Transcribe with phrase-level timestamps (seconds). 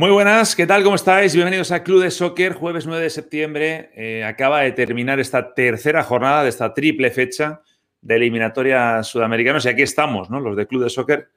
[0.00, 0.82] Muy buenas, ¿qué tal?
[0.82, 1.34] ¿Cómo estáis?
[1.34, 3.90] Bienvenidos a Club de Soccer, jueves 9 de septiembre.
[3.94, 7.60] Eh, acaba de terminar esta tercera jornada de esta triple fecha
[8.00, 10.40] de eliminatoria sudamericanos y aquí estamos, ¿no?
[10.40, 11.28] Los de Club de Soccer,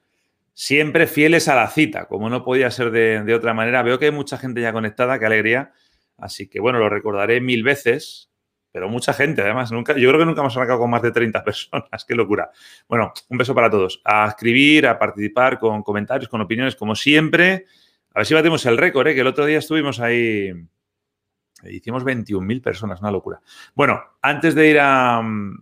[0.53, 3.83] siempre fieles a la cita, como no podía ser de, otra manera.
[3.83, 5.73] Veo que hay mucha gente ya conectada, qué alegría.
[6.17, 8.31] Así que bueno, lo recordaré mil veces,
[8.71, 11.43] pero mucha gente, además, nunca, yo creo que nunca hemos arrancado con más de 30
[11.43, 12.49] personas, qué locura.
[12.87, 13.99] Bueno, un beso para todos.
[14.05, 17.65] A escribir, a participar con comentarios, con opiniones, como siempre.
[18.13, 19.15] A ver si batemos el récord, ¿eh?
[19.15, 20.51] que el otro día estuvimos ahí.
[21.63, 23.41] Hicimos 21.000 personas, una locura.
[23.73, 25.57] Bueno, antes de ir al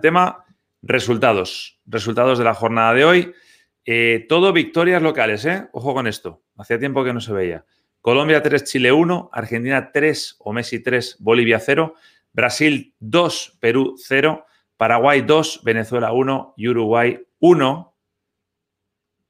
[0.00, 0.44] tema,
[0.80, 1.78] resultados.
[1.84, 3.34] Resultados de la jornada de hoy.
[3.84, 5.68] Eh, todo victorias locales, ¿eh?
[5.72, 6.42] Ojo con esto.
[6.56, 7.66] Hacía tiempo que no se veía.
[8.00, 11.94] Colombia 3, Chile 1, Argentina 3 o Messi 3, Bolivia 0,
[12.32, 17.96] Brasil 2, Perú 0, Paraguay 2, Venezuela 1 y Uruguay 1.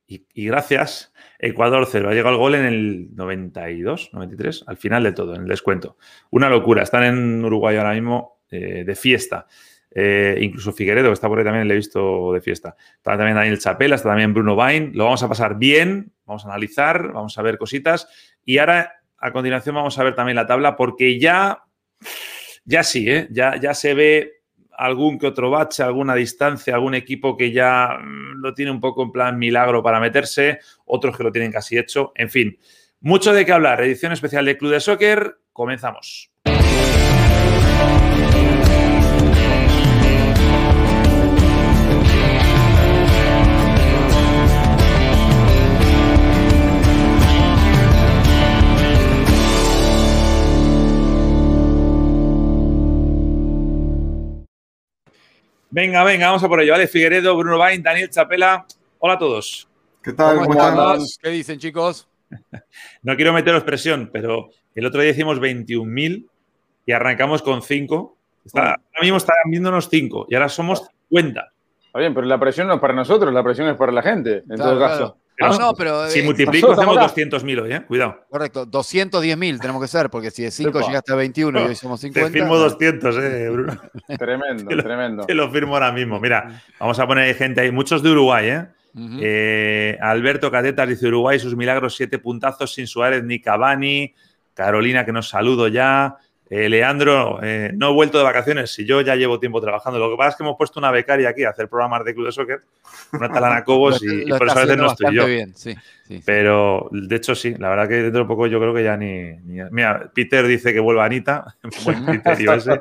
[0.06, 2.08] y gracias Ecuador 0.
[2.08, 5.96] Ha llegado el gol en el 92, 93, al final de todo, en el descuento.
[6.30, 6.82] Una locura.
[6.82, 9.46] Están en Uruguay ahora mismo eh, de fiesta.
[9.98, 12.76] Eh, incluso Figueredo, que está por ahí también, le he visto de fiesta.
[12.96, 14.92] Está también Daniel Chapela, está también Bruno Bain.
[14.94, 18.06] Lo vamos a pasar bien, vamos a analizar, vamos a ver cositas.
[18.44, 21.64] Y ahora, a continuación, vamos a ver también la tabla, porque ya,
[22.64, 23.28] ya sí, ¿eh?
[23.30, 24.42] ya, ya se ve
[24.77, 29.02] algún que otro bache, alguna distancia, algún equipo que ya mm, lo tiene un poco
[29.02, 32.12] en plan milagro para meterse, otros que lo tienen casi hecho.
[32.14, 32.58] En fin,
[33.00, 33.80] mucho de qué hablar.
[33.82, 35.38] Edición especial de Club de Soccer.
[35.52, 36.30] Comenzamos.
[55.76, 56.72] Venga, venga, vamos a por ello.
[56.72, 58.64] Vale, Figueredo, Bruno Bain, Daniel Chapela.
[58.98, 59.69] Hola a todos.
[60.03, 60.38] ¿Qué tal?
[60.38, 62.09] ¿Cómo, ¿Cómo ¿Qué dicen, chicos?
[63.03, 66.31] no quiero meteros presión, pero el otro día hicimos 21.000
[66.87, 68.16] y arrancamos con 5.
[68.54, 71.53] ahora mismo están viéndonos 5 y ahora somos 50.
[71.84, 74.44] Está bien, pero la presión no es para nosotros, la presión es para la gente,
[74.48, 75.19] en todo caso.
[75.38, 77.82] No, pero, si eh, multiplico, hacemos 200.000 hoy, ¿eh?
[77.86, 78.24] Cuidado.
[78.30, 82.00] Correcto, 210.000 tenemos que ser, porque si de 5 llegaste a 21 y hoy somos
[82.00, 82.32] 50.
[82.32, 83.78] Te firmo 200, ¿eh, Bruno?
[84.19, 85.26] Tremendo, tremendo.
[85.26, 86.19] Te lo firmo ahora mismo.
[86.20, 88.66] Mira, vamos a poner gente ahí, muchos de Uruguay, ¿eh?
[89.20, 94.14] eh Alberto Catetas dice Uruguay, sus milagros, siete puntazos sin Suárez ni Cavani.
[94.54, 96.16] Carolina, que nos saludo ya.
[96.48, 99.98] Eh, Leandro, eh, no he vuelto de vacaciones, si yo ya llevo tiempo trabajando.
[99.98, 102.26] Lo que pasa es que hemos puesto una becaria aquí a hacer programas de Club
[102.26, 102.60] de Soccer,
[103.12, 105.24] una talana Cobos, y, por eso a veces no estoy yo.
[106.24, 109.32] Pero de hecho, sí, la verdad que dentro de poco yo creo que ya ni.
[109.72, 112.80] mira, Peter dice que vuelva Anita, buen criterio ese.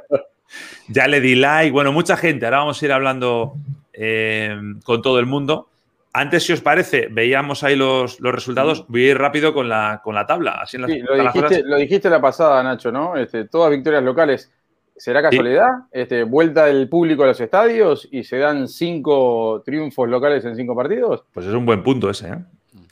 [0.87, 1.71] Ya le di like.
[1.71, 2.45] Bueno, mucha gente.
[2.45, 3.55] Ahora vamos a ir hablando
[3.93, 5.69] eh, con todo el mundo.
[6.17, 8.85] Antes, si os parece, veíamos ahí los, resultados.
[8.87, 10.59] Voy a ir rápido con la, con la tabla.
[10.61, 13.17] Así sí, lo, dijiste, la pasada, Nacho, ¿no?
[13.17, 14.49] Este, todas victorias locales.
[14.95, 15.67] ¿Será casualidad?
[15.91, 20.73] Este, ¿Vuelta del público a los estadios y se dan cinco triunfos locales en cinco
[20.73, 21.25] partidos?
[21.33, 22.37] Pues es un buen punto ese, ¿eh?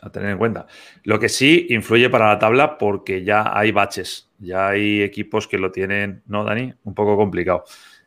[0.02, 0.68] a tener en cuenta.
[1.04, 5.58] Lo que sí influye para la tabla porque ya hay baches, ya hay equipos que
[5.58, 6.74] lo tienen, ¿no, Dani?
[6.84, 7.64] Un poco complicado.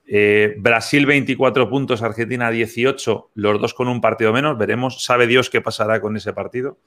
[0.08, 4.56] Eh, Brasil 24 puntos, Argentina 18, los dos con un partido menos.
[4.56, 6.78] Veremos, sabe Dios qué pasará con ese partido.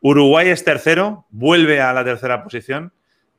[0.00, 2.92] Uruguay es tercero, vuelve a la tercera posición.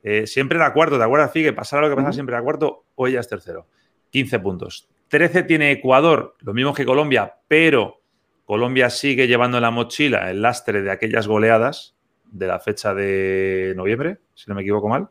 [0.03, 1.53] Eh, siempre era cuarto, ¿te acuerdas, Figue?
[1.53, 3.67] Pasará lo que pasa, siempre era cuarto, hoy ya es tercero.
[4.11, 4.89] 15 puntos.
[5.07, 8.01] 13 tiene Ecuador, lo mismo que Colombia, pero
[8.45, 11.95] Colombia sigue llevando en la mochila el lastre de aquellas goleadas
[12.25, 15.09] de la fecha de noviembre, si no me equivoco mal.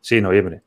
[0.00, 0.62] Sí, noviembre.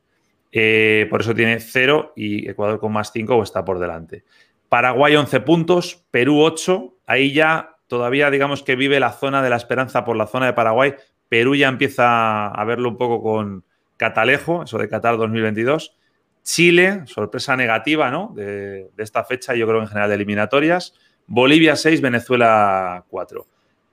[0.58, 4.24] Eh, por eso tiene 0 y Ecuador con más 5 está por delante.
[4.70, 6.96] Paraguay 11 puntos, Perú 8.
[7.08, 10.54] Ahí ya todavía digamos que vive la zona de la esperanza por la zona de
[10.54, 10.94] Paraguay.
[11.28, 13.66] Perú ya empieza a verlo un poco con
[13.98, 15.98] Catalejo, eso de Qatar 2022.
[16.42, 18.32] Chile, sorpresa negativa ¿no?
[18.34, 20.94] de, de esta fecha, yo creo en general de eliminatorias.
[21.28, 23.46] Bolivia 6, Venezuela 4.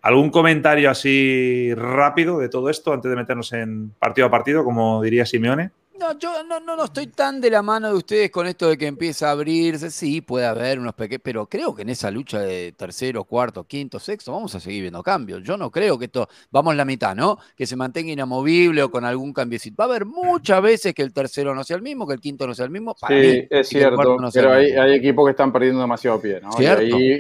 [0.03, 5.03] ¿Algún comentario así rápido de todo esto antes de meternos en partido a partido, como
[5.03, 5.73] diría Simeone?
[5.99, 8.79] No, yo no, no, no estoy tan de la mano de ustedes con esto de
[8.79, 9.91] que empieza a abrirse.
[9.91, 14.01] Sí, puede haber unos pequeños, pero creo que en esa lucha de tercero, cuarto, quinto,
[14.01, 15.43] sexto, vamos a seguir viendo cambios.
[15.43, 17.39] Yo no creo que esto, vamos la mitad, ¿no?
[17.57, 19.77] Que se mantenga inamovible o con algún cambiocito.
[19.79, 22.47] Va a haber muchas veces que el tercero no sea el mismo, que el quinto
[22.47, 22.97] no sea el mismo.
[23.07, 26.51] sí, es cierto, pero hay, equipos que están perdiendo demasiado pie, ¿no?
[26.59, 26.67] y,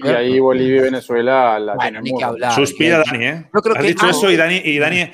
[0.08, 2.54] ahí, Bolivia y Venezuela la Bueno, ni que hablar.
[2.54, 3.46] Suspira Dani, ¿eh?
[3.52, 5.10] Yo creo Has dicho eso y Dani, y Dani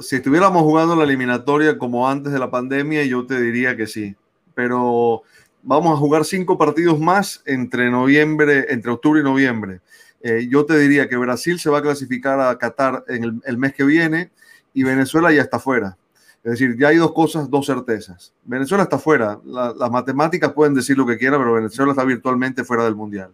[0.00, 4.14] Si estuviéramos jugando la eliminatoria como antes de la pandemia, yo te diría que sí.
[4.54, 5.22] Pero
[5.62, 9.80] vamos a jugar cinco partidos más entre noviembre, entre octubre y noviembre.
[10.22, 13.74] Eh, yo te diría que Brasil se va a clasificar a Qatar en el, mes
[13.74, 14.30] que viene
[14.74, 15.96] y Venezuela ya está fuera.
[16.44, 18.32] Es decir, ya hay dos cosas, dos certezas.
[18.44, 19.38] Venezuela está fuera.
[19.44, 23.30] las matemáticas pueden decir lo que quieran, pero Venezuela está virtualmente fuera del Mundial.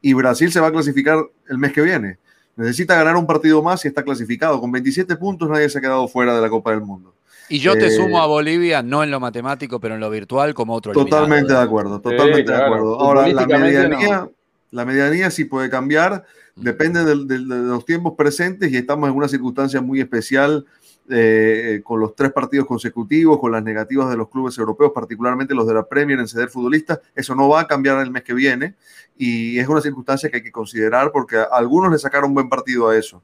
[0.00, 1.18] Y Brasil se va a clasificar
[1.48, 2.18] el mes que viene.
[2.56, 4.60] Necesita ganar un partido más y está clasificado.
[4.60, 7.14] Con 27 puntos nadie se ha quedado fuera de la Copa del Mundo.
[7.48, 10.54] Y yo te eh, sumo a Bolivia, no en lo matemático, pero en lo virtual,
[10.54, 10.92] como otro.
[10.92, 13.00] Totalmente de acuerdo, totalmente de acuerdo.
[13.00, 14.28] Ahora, la medianía,
[14.70, 16.24] la medianía sí puede cambiar,
[16.56, 20.66] depende de, los tiempos presentes y estamos en una circunstancia muy especial
[21.10, 25.66] eh, con los tres partidos consecutivos, con las negativas de los clubes europeos, particularmente los
[25.66, 27.00] de la Premier en ceder futbolistas.
[27.14, 28.74] Eso no va a cambiar el mes que viene
[29.16, 32.90] y es una circunstancia que hay que considerar porque algunos le sacaron un buen partido
[32.90, 33.22] a eso.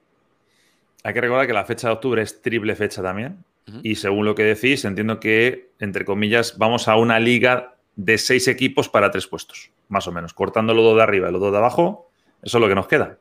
[1.03, 3.45] Hay que recordar que la fecha de octubre es triple fecha también.
[3.83, 8.47] Y según lo que decís, entiendo que, entre comillas, vamos a una liga de seis
[8.49, 10.35] equipos para tres puestos, más o menos.
[10.35, 12.11] Cortando los dos de arriba y los dos de abajo,
[12.43, 13.19] eso es lo que nos queda.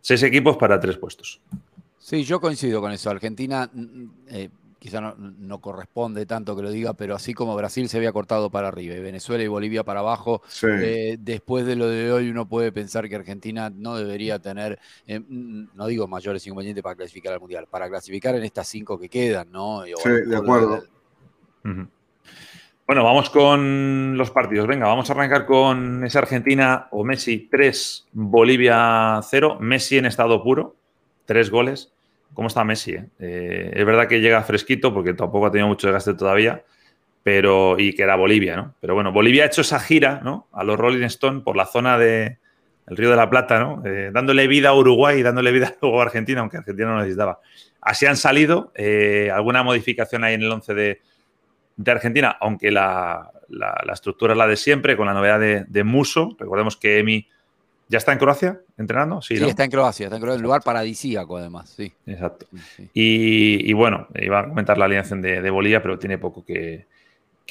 [0.00, 1.40] Seis equipos para tres puestos.
[1.98, 3.10] Sí, yo coincido con eso.
[3.10, 7.96] Argentina mm, eh, quizá no, corresponde tanto que lo diga, pero así como Brasil se
[7.96, 12.12] había cortado para arriba y Venezuela y Bolivia para abajo, eh, después de lo de
[12.12, 16.96] hoy uno puede pensar que Argentina no debería tener, eh, no digo mayores inconvenientes para
[16.96, 19.84] clasificar al Mundial, para clasificar en estas cinco que quedan, ¿no?
[19.84, 20.82] sí, de acuerdo.
[22.86, 24.68] Bueno, vamos con los partidos.
[24.68, 29.58] Venga, vamos a arrancar con esa Argentina o Messi 3, Bolivia 0.
[29.58, 30.76] Messi en estado puro,
[31.24, 31.95] tres goles
[32.36, 32.92] cómo está Messi.
[32.92, 33.06] Eh?
[33.18, 36.62] Eh, es verdad que llega fresquito porque tampoco ha tenido mucho desgaste todavía,
[37.22, 38.74] pero y queda Bolivia, ¿no?
[38.78, 40.46] Pero bueno, Bolivia ha hecho esa gira, ¿no?
[40.52, 42.36] A los Rolling Stone por la zona del
[42.88, 43.82] Río de la Plata, ¿no?
[43.86, 47.40] Eh, dándole vida a Uruguay y dándole vida luego a Argentina, aunque Argentina no necesitaba.
[47.80, 48.72] Así han salido.
[49.32, 51.00] alguna modificación ahí en el 11 de,
[51.86, 53.30] Argentina, aunque la,
[53.90, 56.36] estructura es la de siempre, con la novedad de, de Muso.
[56.38, 57.28] Recordemos que Emi
[57.88, 59.22] ¿Ya está en Croacia entrenando?
[59.22, 61.92] Sí, está en Croacia, está en Croacia, un lugar paradisíaco además, sí.
[62.06, 62.46] Exacto.
[62.92, 66.86] Y, bueno, iba a comentar la alianza de, Bolivia, pero tiene poco que,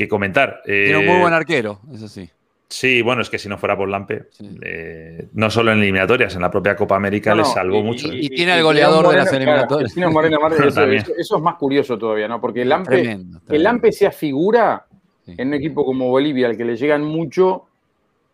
[0.09, 0.61] comentar.
[0.65, 2.29] Tiene un muy buen arquero, eso sí.
[2.67, 4.29] Sí, bueno, es que si no fuera por Lampe,
[4.63, 8.11] eh, no solo en eliminatorias, en la propia Copa América le salvó mucho.
[8.11, 9.95] Y, tiene el goleador de las eliminatorias.
[11.17, 12.41] eso, es más curioso todavía, ¿no?
[12.41, 14.87] Porque el Lampe, el Lampe se afigura
[15.27, 17.67] en un equipo como Bolivia, al que le llegan mucho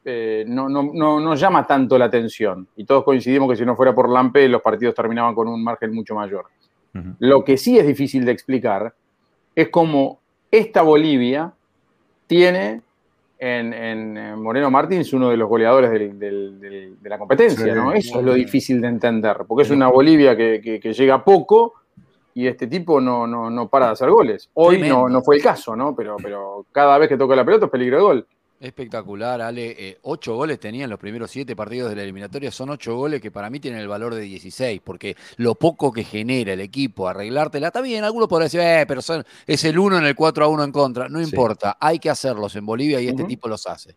[0.03, 2.67] eh, no, no, llama tanto la atención.
[2.75, 5.93] Y todos coincidimos que si no fuera por Lampe, los partidos terminaban con un margen
[5.93, 6.45] mucho mayor.
[7.19, 8.93] Lo que sí es difícil de explicar
[9.55, 10.19] es cómo
[10.49, 11.53] esta Bolivia
[12.27, 12.81] tiene
[13.39, 17.93] en, Moreno Martins uno de los goleadores de la competencia, ¿no?
[17.93, 21.73] Eso es lo difícil de entender, porque es una Bolivia que, llega poco
[22.33, 24.49] y este tipo no, no, para de hacer goles.
[24.53, 25.95] Hoy no, no fue el caso, ¿no?
[25.95, 28.27] Pero, pero cada vez que toca la pelota es peligro de gol.
[28.61, 29.75] Espectacular, Ale.
[29.75, 32.51] Eh, ocho goles tenía en los primeros siete partidos de la eliminatoria.
[32.51, 36.03] Son ocho goles que para mí tienen el valor de 16, porque lo poco que
[36.03, 39.97] genera el equipo arreglártela, está bien, algunos podrán decir, eh, pero son, es el uno
[39.97, 41.09] en el 4 a 1 en contra.
[41.09, 43.95] No importa, hay que hacerlos en Bolivia y este tipo los hace.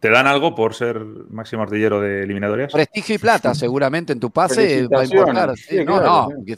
[0.00, 2.70] ¿Te dan algo por ser máximo artillero de eliminatorias?
[2.70, 5.54] Prestigio y plata, seguramente en tu pase va a importar.
[5.86, 6.56] no, no, que,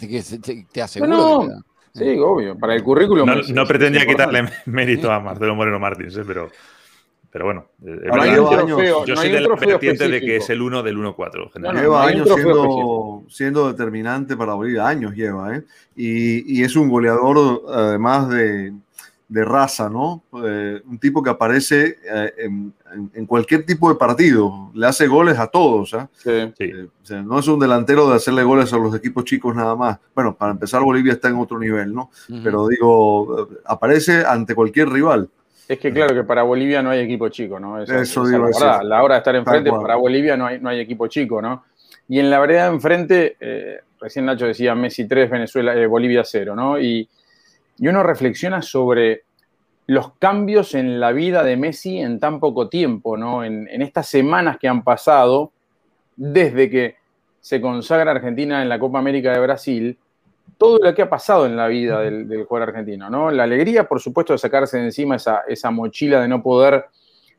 [0.72, 1.48] te, aseguro.
[1.94, 2.58] Sí, obvio.
[2.58, 3.28] Para el currículum.
[3.52, 6.24] No, pretendía quitarle mérito a Marcelo Moreno Martins, ¿eh?
[6.26, 6.50] pero,
[7.30, 7.66] pero bueno.
[9.06, 11.80] yo soy de la vertiente de que es el 1 del 1-4.
[11.80, 12.28] lleva años
[13.28, 15.64] siendo, determinante para Bolivia, años lleva, ¿eh?
[15.94, 18.72] y es un goleador, además de,
[19.32, 20.24] de raza, ¿no?
[20.44, 22.32] Eh, un tipo que aparece eh,
[23.14, 25.94] en, cualquier tipo de partido, le hace goles a todos.
[25.94, 26.06] ¿ah?
[26.26, 26.52] Eh,
[27.24, 29.98] no es un delantero de hacerle goles a los equipos chicos nada más.
[30.14, 32.10] Bueno, para empezar, Bolivia está en otro nivel, ¿no?
[32.44, 35.30] Pero digo, aparece ante cualquier rival.
[35.66, 37.82] Es que claro que para Bolivia no hay equipo chico, ¿no?
[37.82, 41.06] Eso digo, la, la hora de estar enfrente, para Bolivia no hay, no hay equipo
[41.06, 41.64] chico, ¿no?
[42.06, 43.38] Y en la verdad enfrente,
[43.98, 46.78] recién Nacho decía Messi 3, Venezuela, Bolivia 0, ¿no?
[46.78, 47.08] Y
[47.78, 49.24] y uno reflexiona sobre
[49.86, 53.44] los cambios en la vida de Messi en tan poco tiempo, ¿no?
[53.44, 55.52] En, estas semanas que han pasado,
[56.16, 56.96] desde que
[57.40, 59.98] se consagra Argentina en la Copa América de Brasil,
[60.56, 63.30] todo lo que ha pasado en la vida del, jugador argentino, ¿no?
[63.30, 66.86] La alegría, por supuesto, de sacarse de encima esa, esa mochila de no poder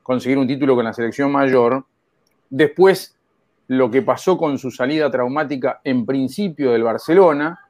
[0.01, 1.85] conseguir un título con la selección mayor.
[2.49, 3.15] Después,
[3.67, 7.62] lo que pasó con su salida traumática en principio del Barcelona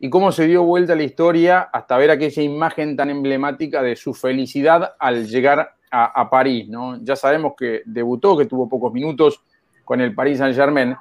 [0.00, 4.14] y cómo se dio vuelta la historia hasta ver aquella imagen tan emblemática de su
[4.14, 6.68] felicidad al llegar a, París.
[6.68, 7.02] ¿no?
[7.02, 9.42] Ya sabemos que debutó, que tuvo pocos minutos
[9.84, 10.96] con el Paris Saint-Germain,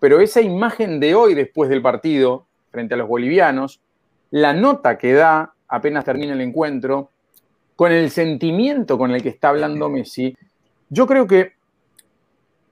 [0.00, 3.80] pero esa imagen de hoy después del partido frente a los bolivianos,
[4.30, 7.10] la nota que da apenas termina el encuentro,
[7.76, 10.36] con el sentimiento con el que está hablando Messi,
[10.88, 11.52] yo creo que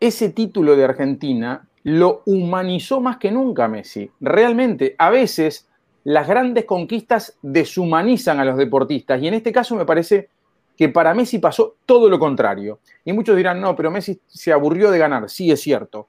[0.00, 4.10] ese título de Argentina lo humanizó más que nunca Messi.
[4.20, 5.68] Realmente, a veces
[6.04, 10.28] las grandes conquistas deshumanizan a los deportistas y en este caso me parece
[10.76, 12.80] que para Messi pasó todo lo contrario.
[13.04, 15.28] Y muchos dirán, no, pero Messi se aburrió de ganar.
[15.28, 16.08] Sí, es cierto.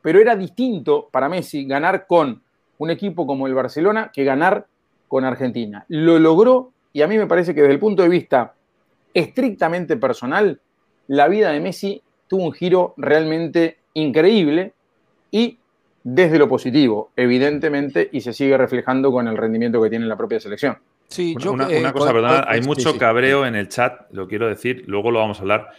[0.00, 2.42] Pero era distinto para Messi ganar con
[2.78, 4.66] un equipo como el Barcelona que ganar
[5.08, 5.84] con Argentina.
[5.88, 8.54] Lo logró y a mí me parece que desde el punto de vista
[9.12, 10.60] estrictamente personal,
[11.08, 14.74] la vida de Messi tuvo un giro realmente increíble
[15.30, 15.58] y
[16.02, 20.38] desde lo positivo, evidentemente, y se sigue reflejando con el rendimiento que tiene la propia
[20.38, 20.78] selección.
[21.08, 24.84] Sí, yo, una, una cosa, perdona, hay mucho cabreo en el chat, lo quiero decir,
[24.86, 25.70] luego lo vamos a hablar,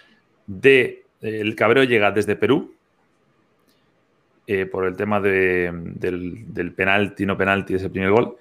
[0.46, 2.74] de el cabreo llega desde Perú,
[4.50, 8.38] eh, por el tema del, del, penalti, no penalti, ese primer gol,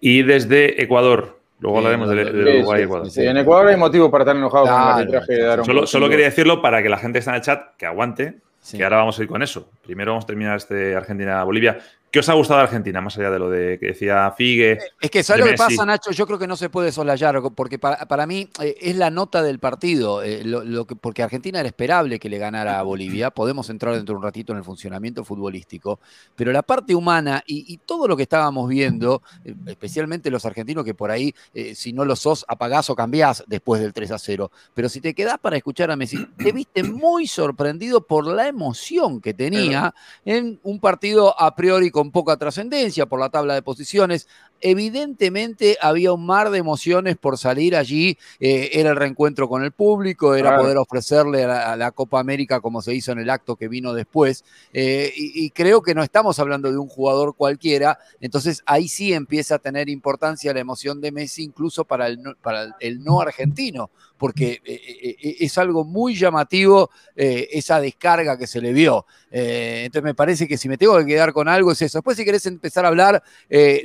[0.00, 1.38] y desde Ecuador.
[1.60, 3.08] Luego hablaremos de, Uruguay y Ecuador.
[3.16, 6.60] en Ecuador hay motivo para estar enojado con el arbitraje de Solo, solo quería decirlo
[6.60, 8.36] para que la gente que está en el chat que aguante,
[8.72, 9.70] que ahora vamos a ir con eso.
[9.82, 11.78] Primero vamos a terminar este Argentina-Bolivia.
[12.16, 14.72] ¿Qué os ha gustado de Argentina, más allá de lo de que decía Figue?
[14.72, 16.12] Eh, es que, ¿sabes lo que pasa, Nacho?
[16.12, 19.58] Yo creo que no se puede soslayar, porque para, mí eh, es la nota del
[19.58, 23.94] partido, eh, lo, que, porque Argentina era esperable que le ganara a Bolivia, podemos entrar
[23.94, 26.00] dentro de un ratito en el funcionamiento futbolístico,
[26.34, 29.20] pero la parte humana y, todo lo que estábamos viendo,
[29.66, 31.34] especialmente los argentinos que por ahí,
[31.74, 35.12] si no lo sos, apagás o cambiás después del 3 a 0, pero si te
[35.12, 39.94] quedás para escuchar a Messi, te viste muy sorprendido por la emoción que tenía
[40.24, 44.28] en un partido a priori con poca trascendencia por la tabla de posiciones.
[44.60, 48.16] Evidentemente había un mar de emociones por salir allí.
[48.40, 52.82] Eh, era el reencuentro con el público, era poder ofrecerle a la, Copa América como
[52.82, 54.44] se hizo en el acto que vino después.
[54.72, 57.98] Eh, y, creo que no estamos hablando de un jugador cualquiera.
[58.20, 62.76] Entonces ahí sí empieza a tener importancia la emoción de Messi, incluso para el, para
[62.80, 69.06] el no argentino, porque eh, es algo muy llamativo esa descarga que se le vio.
[69.30, 71.98] entonces me parece que si me tengo que quedar con algo es eso.
[71.98, 73.22] Después si querés empezar a hablar,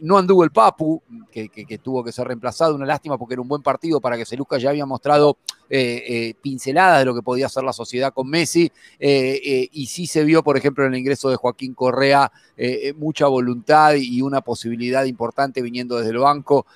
[0.02, 1.02] no anduvo el Papu,
[1.32, 4.60] que, tuvo que ser reemplazado, una lástima porque era un buen partido para que Celusca
[4.60, 5.38] ya había mostrado
[5.72, 10.06] eh, eh, pinceladas de lo que podía hacer la sociedad con Messi, eh, y sí
[10.06, 12.32] se vio, por ejemplo, en el ingreso de Joaquín Correa,
[12.96, 16.68] mucha voluntad y una posibilidad importante viniendo desde el banco,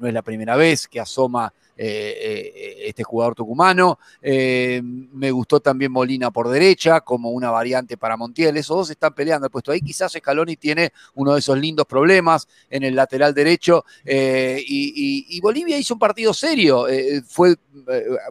[0.00, 3.98] no es la primera vez que asoma este jugador tucumano.
[4.22, 8.56] me gustó también Molina por derecha, como una variante para Montiel.
[8.56, 9.80] Esos dos están peleando el puesto ahí.
[9.80, 13.84] Quizás Scaloni tiene uno de esos lindos problemas en el lateral derecho.
[14.06, 16.86] y, Bolivia hizo un partido serio.
[17.26, 17.56] fue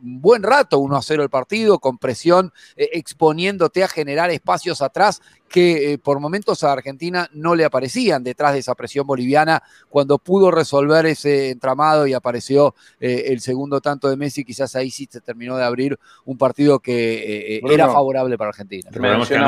[0.01, 5.21] un buen rato 1 a 0 el partido, con presión, exponiéndote a generar espacios atrás
[5.49, 9.61] que por momentos a Argentina no le aparecían detrás de esa presión boliviana.
[9.89, 15.07] Cuando pudo resolver ese entramado y apareció el segundo tanto de Messi, quizás ahí sí
[15.09, 18.89] se terminó de abrir un partido que era favorable para Argentina.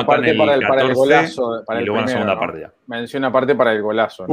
[0.05, 1.63] Parte para el, para el golazo.
[1.65, 2.74] Para y luego segunda parte ya.
[2.91, 4.25] Menciona parte para el golazo.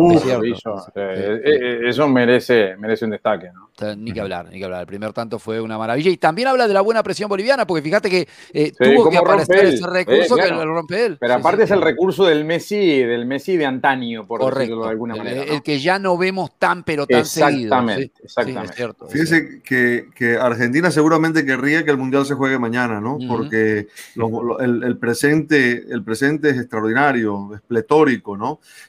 [0.95, 3.51] eso merece, merece un destaque.
[3.55, 3.69] ¿no?
[3.97, 4.81] Ni que hablar, ni que hablar.
[4.81, 6.11] El primer tanto fue una maravilla.
[6.11, 9.67] Y también habla de la buena presión boliviana, porque fíjate que eh, tuvo que aparecer
[9.67, 11.19] ese recurso que lo rompe él.
[11.21, 15.15] Pero aparte es el recurso del Messi, del Messi de antaño, por decirlo de alguna
[15.15, 15.45] manera.
[15.45, 17.77] El, que ya no vemos tan, pero tan seguido.
[18.23, 23.19] Exactamente, cierto, Fíjese que, que, Argentina seguramente querría que el Mundial se juegue mañana, ¿no?
[23.29, 28.48] Porque el, presente, el presente es extraordinario, es pletórico, ¿no?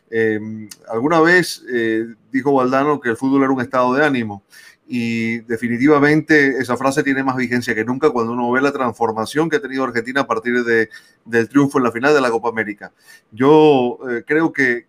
[0.09, 0.39] Eh,
[0.89, 4.43] alguna vez eh, dijo Valdano que el fútbol era un estado de ánimo
[4.91, 9.57] y definitivamente esa frase tiene más vigencia que nunca cuando uno ve la transformación que
[9.57, 10.89] ha tenido Argentina a partir de,
[11.25, 12.91] del triunfo en la final de la Copa América.
[13.31, 14.87] Yo eh, creo que,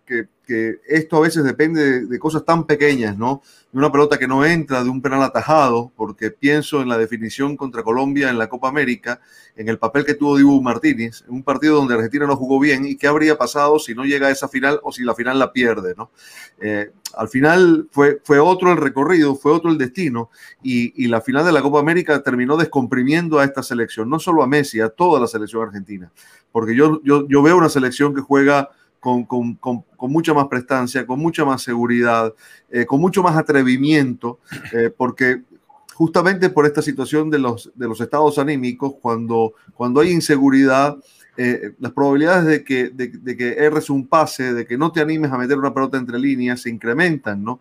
[0.87, 3.41] esto a veces depende de, cosas tan pequeñas, ¿no?
[3.71, 7.57] De una pelota que no entra, de un penal atajado, porque pienso en la definición
[7.57, 9.21] contra Colombia en la Copa América,
[9.55, 12.85] en el papel que tuvo Dibu Martínez, en un partido donde Argentina no jugó bien
[12.85, 15.51] y qué habría pasado si no llega a esa final o si la final la
[15.51, 16.11] pierde, ¿no?
[16.59, 20.29] Eh, al final fue, otro el recorrido, fue otro el destino
[20.63, 24.47] y, la final de la Copa América terminó descomprimiendo a esta selección, no solo a
[24.47, 26.11] Messi, a toda la selección argentina,
[26.51, 27.01] porque yo
[27.43, 28.69] veo una selección que juega
[29.01, 29.57] con,
[29.99, 32.33] mucha más prestancia, con mucha más seguridad,
[32.69, 34.39] eh, con mucho más atrevimiento,
[34.71, 35.41] eh, porque
[35.95, 40.97] justamente por esta situación de los, de los estados anímicos, cuando, cuando hay inseguridad,
[41.35, 45.31] eh, las probabilidades de que, de, que erres un pase, de que no te animes
[45.31, 47.59] a meter una pelota entre líneas, se incrementan, ¿no?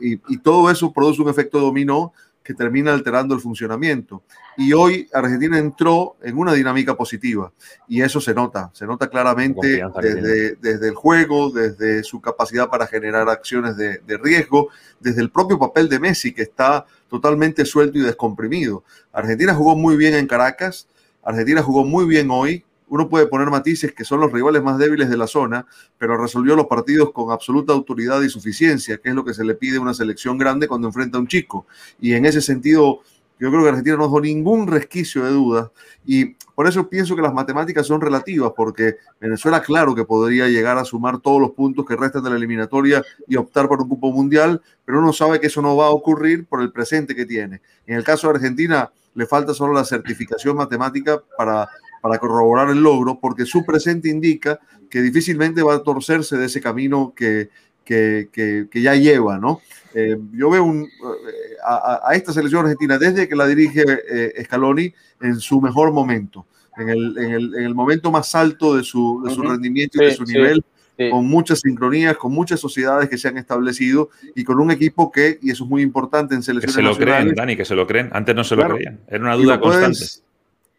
[0.00, 2.12] y, y, todo eso produce un efecto dominó
[2.46, 4.22] que termina alterando el funcionamiento.
[4.56, 7.52] Y hoy Argentina entró en una dinámica positiva
[7.88, 12.86] y eso se nota, se nota claramente desde, desde, el juego, desde su capacidad para
[12.86, 14.68] generar acciones de, de, riesgo,
[15.00, 18.84] desde el propio papel de Messi que está totalmente suelto y descomprimido.
[19.12, 20.86] Argentina jugó muy bien en Caracas,
[21.24, 25.08] Argentina jugó muy bien hoy, uno puede poner matices que son los rivales más débiles
[25.08, 25.66] de la zona,
[25.98, 29.54] pero resolvió los partidos con absoluta autoridad y suficiencia, que es lo que se le
[29.54, 31.66] pide a una selección grande cuando enfrenta a un chico.
[32.00, 33.00] Y en ese sentido,
[33.38, 35.70] yo creo que Argentina no dejó ningún resquicio de duda
[36.06, 40.78] y por eso pienso que las matemáticas son relativas, porque Venezuela claro que podría llegar
[40.78, 44.10] a sumar todos los puntos que restan de la eliminatoria y optar por un cupo
[44.10, 47.60] mundial, pero uno sabe que eso no va a ocurrir por el presente que tiene.
[47.86, 51.68] En el caso de Argentina le falta solo la certificación matemática para
[52.06, 56.60] para corroborar el logro, porque su presente indica que difícilmente va a torcerse de ese
[56.60, 57.48] camino que,
[57.84, 59.60] que, que, ya lleva, ¿no?
[59.92, 64.94] Eh, yo veo un, eh, a, esta selección argentina desde que la dirige eh, Scaloni
[65.20, 66.46] en su mejor momento,
[66.76, 70.06] en el, en el, en el momento más alto de su, de su rendimiento y
[70.06, 70.64] de su nivel.
[71.10, 75.40] con muchas sincronías, con muchas sociedades que se han establecido y con un equipo que,
[75.42, 77.84] y eso es muy importante en selecciones Que se lo creen, Dani, que se lo
[77.84, 78.10] creen.
[78.12, 79.00] Antes no se lo creían.
[79.08, 80.25] Era una duda constante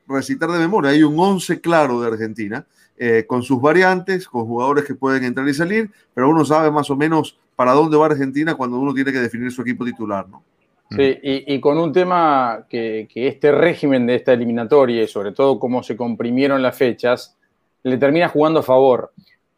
[0.07, 0.91] recitar de memoria.
[0.91, 2.65] Hay un 11 claro de Argentina,
[2.97, 6.89] eh, con sus variantes, con jugadores que pueden entrar y salir, pero uno sabe más
[6.89, 10.43] o menos para dónde va Argentina cuando uno tiene que definir su equipo titular, ¿no?
[10.89, 15.83] Sí, y, con un tema que, este régimen de esta eliminatoria y sobre todo cómo
[15.83, 17.37] se comprimieron las fechas,
[17.83, 19.11] le termina jugando a favor.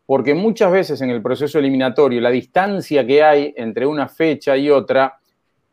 [0.08, 4.72] Porque muchas veces en el proceso eliminatorio la distancia que hay entre una fecha y
[4.72, 5.20] otra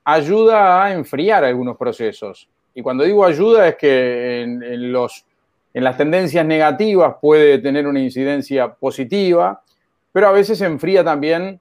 [0.04, 2.50] ayuda a enfriar algunos procesos.
[2.76, 5.24] Y cuando digo ayuda es que en, los,
[5.72, 9.62] en las tendencias negativas puede tener una incidencia positiva,
[10.12, 11.58] pero a veces enfría también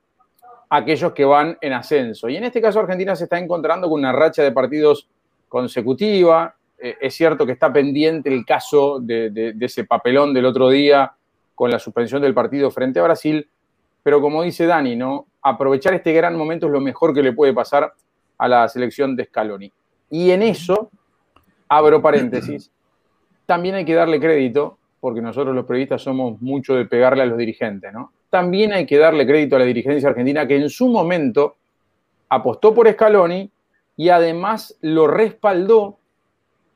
[0.69, 2.27] aquellos que van en ascenso.
[2.27, 5.07] Y en este caso Argentina se está encontrando con una racha de partidos
[5.47, 6.53] consecutiva.
[6.77, 11.13] Eh, es cierto que está pendiente el caso de, de, ese papelón del otro día
[11.55, 13.47] con la suspensión del partido frente a Brasil,
[14.03, 15.27] pero como dice Dani, ¿no?
[15.41, 17.93] aprovechar este gran momento es lo mejor que le puede pasar
[18.37, 19.71] a la selección de Scaloni.
[20.09, 20.91] Y en eso
[21.67, 22.71] abro paréntesis,
[23.45, 27.37] también hay que darle crédito, porque nosotros los periodistas somos mucho de pegarle a los
[27.37, 28.11] dirigentes, ¿no?
[28.29, 31.55] También hay que darle crédito a la dirigencia argentina que en su momento
[32.29, 33.49] apostó por Scaloni
[33.97, 35.99] y además lo respaldó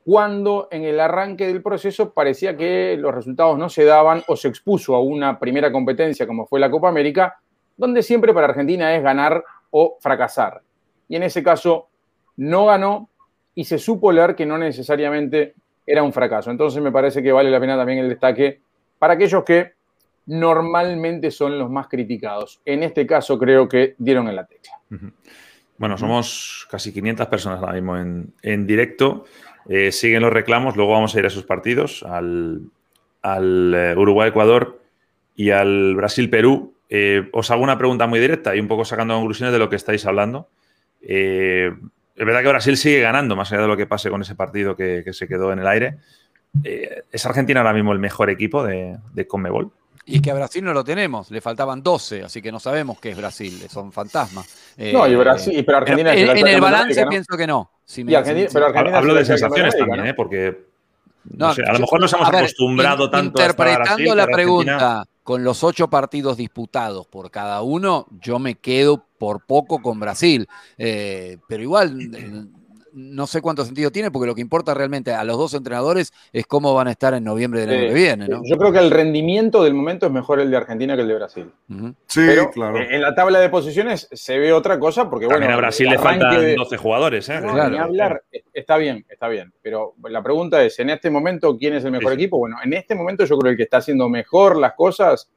[0.05, 4.47] cuando en el arranque del proceso parecía que los resultados no se daban o se
[4.47, 7.37] expuso a una primera competencia como fue la Copa América,
[7.77, 10.61] donde siempre para Argentina es ganar o fracasar.
[11.07, 11.89] Y en ese caso
[12.37, 13.08] no ganó,
[13.59, 15.53] y se supo leer que no necesariamente
[15.85, 16.49] era un fracaso.
[16.49, 18.61] Entonces me parece que vale la pena también el destaque
[18.97, 19.73] para aquellos que
[20.27, 22.61] normalmente son los más criticados.
[22.63, 24.71] En este caso creo que dieron en la tecla.
[25.77, 29.25] Bueno, somos casi 500 personas ahora mismo en, directo.
[29.67, 32.71] Eh, siguen los reclamos, luego vamos a ir a esos partidos, al,
[33.25, 34.79] eh, Uruguay-Ecuador
[35.35, 36.75] y al Brasil-Perú.
[36.87, 39.75] Eh, os hago una pregunta muy directa y un poco sacando conclusiones de lo que
[39.75, 40.47] estáis hablando
[42.19, 44.75] es verdad que Brasil sigue ganando, más allá de lo que pase con ese partido
[44.75, 45.99] que, se quedó en el aire.
[46.65, 49.71] Eh, ¿Es Argentina ahora mismo el mejor equipo de, de Conmebol?
[50.03, 53.11] Y que a Brasil no lo tenemos, le faltaban 12, así que no sabemos qué
[53.11, 54.73] es Brasil, son fantasmas.
[54.77, 57.71] no, y Brasil, pero Argentina En, en el balance pienso que no.
[57.95, 60.13] pero Argentina Hablo de sensaciones también, ¿eh?
[60.13, 60.65] porque
[61.39, 67.05] a lo mejor nos hemos acostumbrado tanto Interpretando la pregunta con los ocho partidos disputados
[67.05, 70.47] por cada uno, yo me quedo por poco con Brasil.
[70.79, 72.45] Eh, pero igual, eh,
[72.99, 76.45] no sé cuánto sentido tiene, porque lo que importa realmente a los dos entrenadores es
[76.45, 78.27] cómo van a estar en noviembre del año que viene.
[78.27, 81.15] Yo creo que el rendimiento del momento es mejor el de Argentina que el de
[81.15, 81.51] Brasil.
[82.07, 82.21] Sí,
[82.53, 82.77] claro.
[82.77, 85.47] En la tabla de posiciones se ve otra cosa, porque bueno.
[85.47, 87.39] a Brasil le faltan 12 jugadores, ¿eh?
[87.41, 89.53] Ni hablar, está bien, está bien.
[89.61, 92.37] Pero la pregunta es: en este momento, ¿quién es el mejor equipo?
[92.37, 95.29] Bueno, en este momento yo creo que el que está haciendo mejor las cosas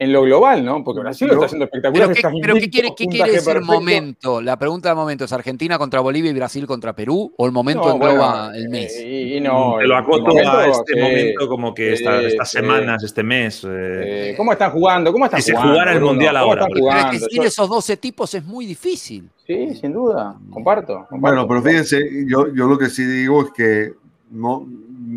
[0.00, 0.84] en lo global, ¿no?
[0.84, 2.08] Porque Brasil lo está haciendo espectacular.
[2.12, 4.40] Pero, ¿qué, quiere, qué quiere decir momento?
[4.40, 7.92] La pregunta del momento es Argentina contra Bolivia y Brasil contra Perú o el momento
[7.92, 9.00] engloba el mes.
[9.00, 13.66] Y, no, Te lo acoto a este momento como que estas semanas, este mes.
[13.68, 15.12] Eh, ¿Cómo están jugando?
[15.12, 15.62] ¿Cómo están y jugando?
[15.62, 16.66] se jugara el mundial ahora.
[16.72, 19.28] Pero es que sin esos 12 tipos es muy difícil.
[19.46, 20.36] Sí, sin duda.
[20.50, 21.06] Comparto.
[21.10, 23.94] Bueno, pero fíjense, yo, yo lo que sí digo es que
[24.30, 24.66] no,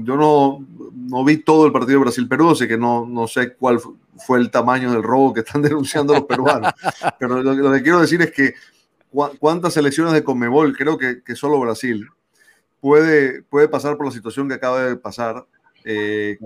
[0.04, 0.65] yo no,
[0.96, 3.94] no vi todo el partido de Brasil-Perú, así que no, no sé cuál fue
[4.40, 6.74] el tamaño del robo que están denunciando los peruanos.
[7.20, 8.54] Pero lo, que quiero decir es que
[9.40, 12.08] cuántas selecciones de Conmebol, creo que, que solo Brasil,
[12.80, 15.46] puede, puede pasar por la situación que acaba de pasar
[15.84, 16.38] eh,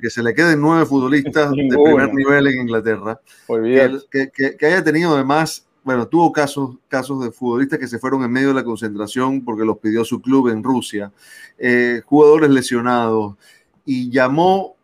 [0.00, 3.20] que, se le, queden nueve futbolistas de primer nivel en Inglaterra.
[3.46, 8.48] Que, haya tenido además, bueno, tuvo casos, casos de futbolistas que se fueron en medio
[8.48, 11.12] de la concentración porque los pidió su club en Rusia,
[11.58, 13.36] eh, jugadores lesionados,
[13.84, 14.76] y llamó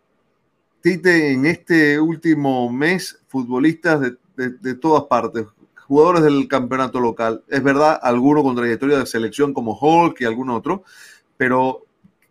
[0.85, 5.47] Tite en este último mes futbolistas de, de todas partes,
[5.87, 7.43] jugadores del campeonato local.
[7.49, 10.85] Es verdad, alguno con trayectoria de selección como Hulk y algún otro,
[11.39, 11.87] pero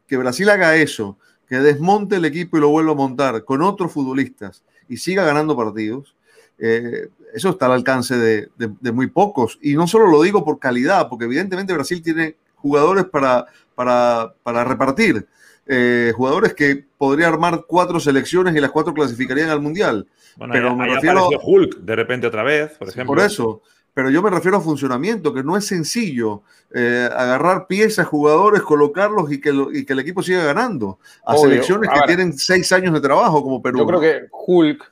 [0.05, 3.91] que Brasil haga eso, que desmonte el equipo y lo vuelva a montar con otros
[3.91, 6.15] futbolistas y siga ganando partidos,
[6.59, 9.57] eh, eso está al alcance de, muy pocos.
[9.63, 15.27] Y no solo lo digo por calidad, porque evidentemente Brasil tiene jugadores para, para, repartir.
[15.65, 20.07] Eh, jugadores que podría armar cuatro selecciones y las cuatro clasificarían al Mundial.
[20.51, 23.15] pero me refiero a Hulk de repente otra vez, por ejemplo.
[23.15, 23.61] Por eso,
[23.93, 26.41] pero yo me refiero a funcionamiento, que no es sencillo
[26.73, 30.99] eh, agarrar piezas, jugadores, colocarlos y que, y que el equipo siga ganando.
[31.25, 33.79] A selecciones que tienen seis años de trabajo como Perú.
[33.79, 34.91] Yo creo que Hulk,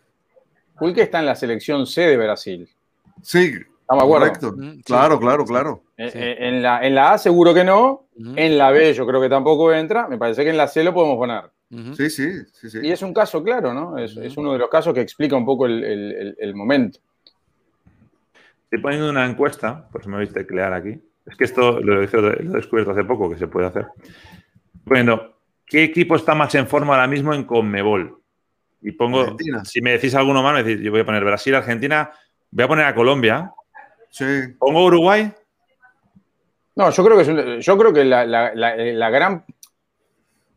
[0.80, 2.70] Hulk está en la selección C de Brasil.
[3.22, 3.56] Sí,
[3.94, 4.54] Estamos correcto.
[4.56, 5.84] Mm, claro, claro, claro.
[5.98, 8.06] Eh, en, la, en la A seguro que no,
[8.36, 10.94] en la B yo creo que tampoco entra, me parece que en la C lo
[10.94, 11.44] podemos poner.
[11.96, 13.98] Sí, sí, sí, sí, Y es un caso claro, ¿no?
[13.98, 17.00] Es, es, uno de los casos que explica un poco el, el, el momento.
[18.66, 21.00] Estoy poniendo una encuesta, pues me veis teclear aquí.
[21.26, 23.88] Es que esto lo he, descubierto hace poco que se puede hacer.
[24.86, 28.20] Bueno, ¿qué equipo está más en forma ahora mismo en Conmebol?
[28.82, 32.12] Y pongo, si me decís alguno más, me decís, yo voy a poner Brasil, Argentina,
[32.50, 33.52] voy a poner a Colombia.
[34.10, 34.26] Sí.
[34.58, 35.32] ¿Pongo Uruguay?
[36.76, 39.46] No, yo creo que, yo creo que la, la gran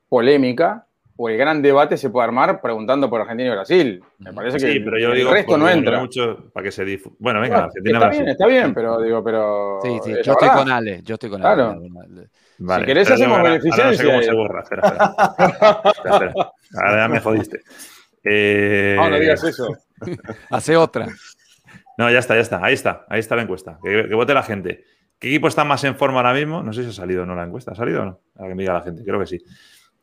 [0.09, 4.03] polémica o el gran debate se puede armar preguntando por Argentina y Brasil.
[4.19, 6.01] Me parece que pero yo el resto no entra.
[6.01, 6.85] Mucho para que se
[7.19, 9.79] Bueno, venga, Argentina Está bien, está bien, pero digo, pero.
[9.83, 11.81] Sí, sí, yo estoy con Ale, yo estoy con claro.
[12.57, 13.85] Vale, si querés hacemos beneficencia.
[13.85, 15.83] No sé cómo se borra, espera, espera.
[16.05, 16.33] espera,
[16.77, 17.63] Ahora ya me jodiste.
[18.23, 18.95] Eh...
[18.97, 19.77] No, no digas eso.
[20.51, 21.09] Hace otra.
[21.99, 22.65] No, ya está, ya está.
[22.65, 23.79] Ahí está, ahí está la encuesta.
[23.83, 24.85] Que, que, vote la gente.
[25.25, 26.63] ¿Qué equipo está más en forma ahora mismo?
[26.63, 27.73] No sé si ha salido o no la encuesta.
[27.73, 28.21] ¿Ha salido o no?
[28.37, 29.43] A que me diga la gente, creo que sí.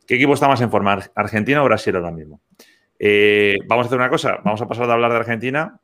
[0.04, 0.98] ¿Qué equipo está más en forma?
[1.14, 2.40] ¿Argentina o Brasil ahora mismo?
[2.98, 5.78] Eh, vamos a hacer una cosa, vamos a pasar de hablar de Argentina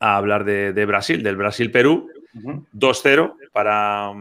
[0.00, 2.10] a hablar de, Brasil, del Brasil-Perú.
[2.34, 4.12] 2-0 para,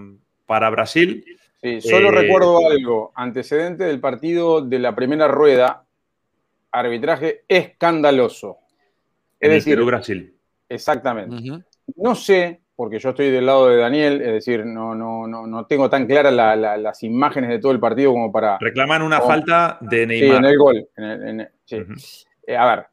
[0.46, 1.26] para Brasil.
[1.62, 5.84] Sí, solo eh, recuerdo algo, antecedente del partido de la primera rueda,
[6.72, 8.60] arbitraje escandaloso.
[9.42, 10.34] Es decir, Perú-Brasil.
[10.70, 11.66] Exactamente.
[11.98, 15.66] No sé porque yo estoy del lado de Daniel, es decir, no, no, no, no
[15.66, 18.58] tengo tan claras las imágenes de todo el partido como para...
[18.60, 20.30] Reclaman una falta de Neymar.
[20.30, 20.88] Sí, en el gol.
[22.48, 22.86] Eh, a ver,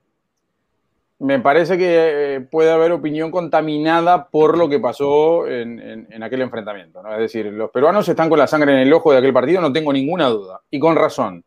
[1.23, 7.03] me parece que eh, puede haber opinión contaminada por lo que pasó en, aquel enfrentamiento.
[7.03, 7.12] ¿no?
[7.12, 9.73] Es decir, los peruanos están con la sangre en el ojo de aquel partido, no
[9.73, 11.45] tengo ninguna duda, y con razón.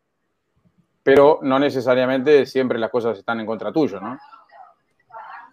[1.02, 4.18] Pero no necesariamente siempre las cosas están en contra tuyo, ¿no?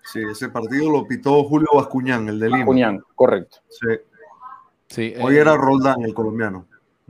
[0.04, 2.60] Sí, ese partido lo pitó Julio Bascuñán, el de Lima.
[2.60, 3.58] Bascuñán, correcto.
[3.70, 5.13] Sí.
[5.22, 6.68] Hoy era eh, Roldán, el colombiano.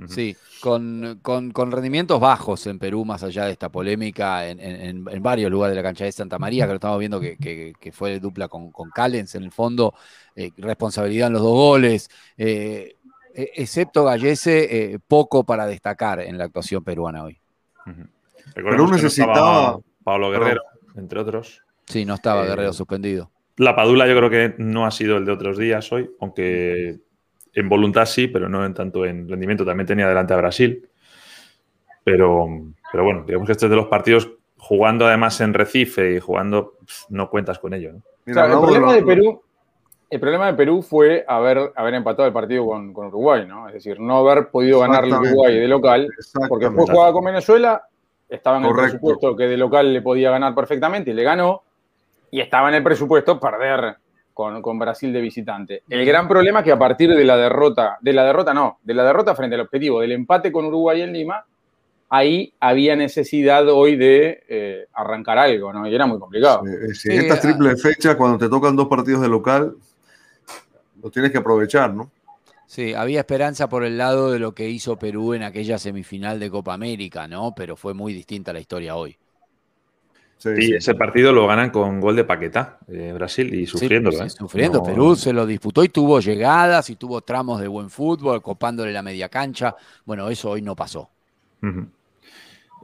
[0.08, 1.22] Sí, con,
[1.72, 6.06] rendimientos bajos en Perú, más allá de esta polémica en, varios lugares de la cancha
[6.06, 9.52] de Santa María, que lo estamos viendo que, fue dupla con, con Callens en el
[9.52, 9.94] fondo,
[10.36, 12.96] eh, responsabilidad en los dos goles, eh,
[13.36, 17.40] e, excepto Gallese, poco para destacar en la actuación peruana hoy.
[18.56, 19.80] Perú necesitaba...
[20.04, 20.64] Pablo Guerrero,
[20.96, 21.63] entre otros.
[21.88, 23.32] Sí, no estaba Guerrero eh, suspendido.
[23.58, 27.00] La Padula yo creo que no ha sido el de otros días hoy, aunque
[27.54, 29.66] en voluntad sí, pero no en tanto en rendimiento.
[29.66, 30.90] También tenía delante a Brasil.
[32.04, 32.48] Pero,
[32.92, 36.78] pero bueno, digamos que este es de los partidos jugando además en Recife y jugando,
[37.10, 37.92] no cuentas con ello.
[38.26, 39.42] el, problema de Perú,
[40.10, 43.68] el problema de Perú fue haber, haber empatado el partido con, Uruguay, ¿no?
[43.68, 46.08] Es decir, no haber podido ganar Uruguay de local,
[46.48, 47.84] porque después jugaba con Venezuela,
[48.30, 51.64] estaba en el presupuesto que de local le podía ganar perfectamente y le ganó
[52.34, 53.96] y estaba en el presupuesto perder
[54.34, 55.84] con, Brasil de visitante.
[55.88, 58.96] El gran problema es que a partir de la derrota, de la derrota no, de
[58.96, 61.46] la derrota frente al objetivo, del empate con Uruguay en Lima,
[62.10, 65.88] ahí había necesidad hoy de eh, arrancar algo, ¿no?
[65.88, 66.64] Y era muy complicado.
[66.96, 69.76] Sí, en estas triples fechas, cuando te tocan dos partidos de local,
[71.04, 72.10] lo tienes que aprovechar, ¿no?
[72.66, 76.50] Sí, había esperanza por el lado de lo que hizo Perú en aquella semifinal de
[76.50, 77.54] Copa América, ¿no?
[77.56, 79.20] Pero fue muy distinta la historia hoy.
[80.44, 84.10] Sí, ese partido lo ganan con gol de Paqueta, eh, Brasil, y sufriendo.
[84.10, 84.30] ¿eh?
[84.30, 84.84] Sufriendo.
[84.84, 89.02] Perú se lo disputó y tuvo llegadas y tuvo tramos de buen fútbol, copándole la
[89.02, 89.74] media cancha.
[90.04, 91.10] Bueno, eso hoy no pasó.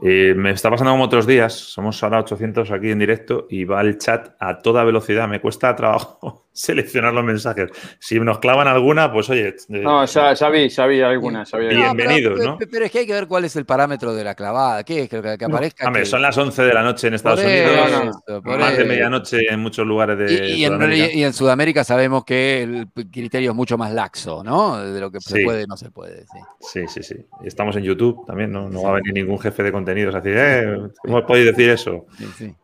[0.02, 3.82] Eh, me está pasando como otros días, somos ahora 800 aquí en directo y va
[3.82, 5.28] el chat a toda velocidad.
[5.28, 7.70] Me cuesta trabajo seleccionar los mensajes.
[8.00, 9.48] Si nos clavan alguna, pues oye.
[9.48, 11.46] Eh, no, ya, ya, vi, ya vi alguna.
[11.58, 12.58] bienvenidos, ¿no?
[12.58, 14.84] Pero, es que hay que ver cuál es el parámetro de la clavada.
[14.84, 15.10] ¿Qué es?
[15.10, 15.88] Que, que aparezca.
[15.88, 18.18] Hombre, son las 11 de la noche en Estados Unidos.
[18.44, 20.50] más de medianoche en muchos lugares de.
[20.50, 24.84] Y, en, y, en, Sudamérica sabemos que el criterio es mucho más laxo, ¿no?
[24.84, 26.26] De lo que se puede no se puede.
[26.60, 27.04] Sí, sí, sí.
[27.04, 27.26] sí.
[27.46, 28.70] Estamos en YouTube también, ¿no?
[28.70, 32.06] No va a venir ningún jefe de contenido Así, eh, ¿cómo podéis decir eso?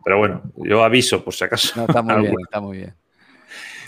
[0.04, 1.86] Pero bueno, yo aviso por si acaso.
[1.88, 3.05] está muy bien, está muy bien.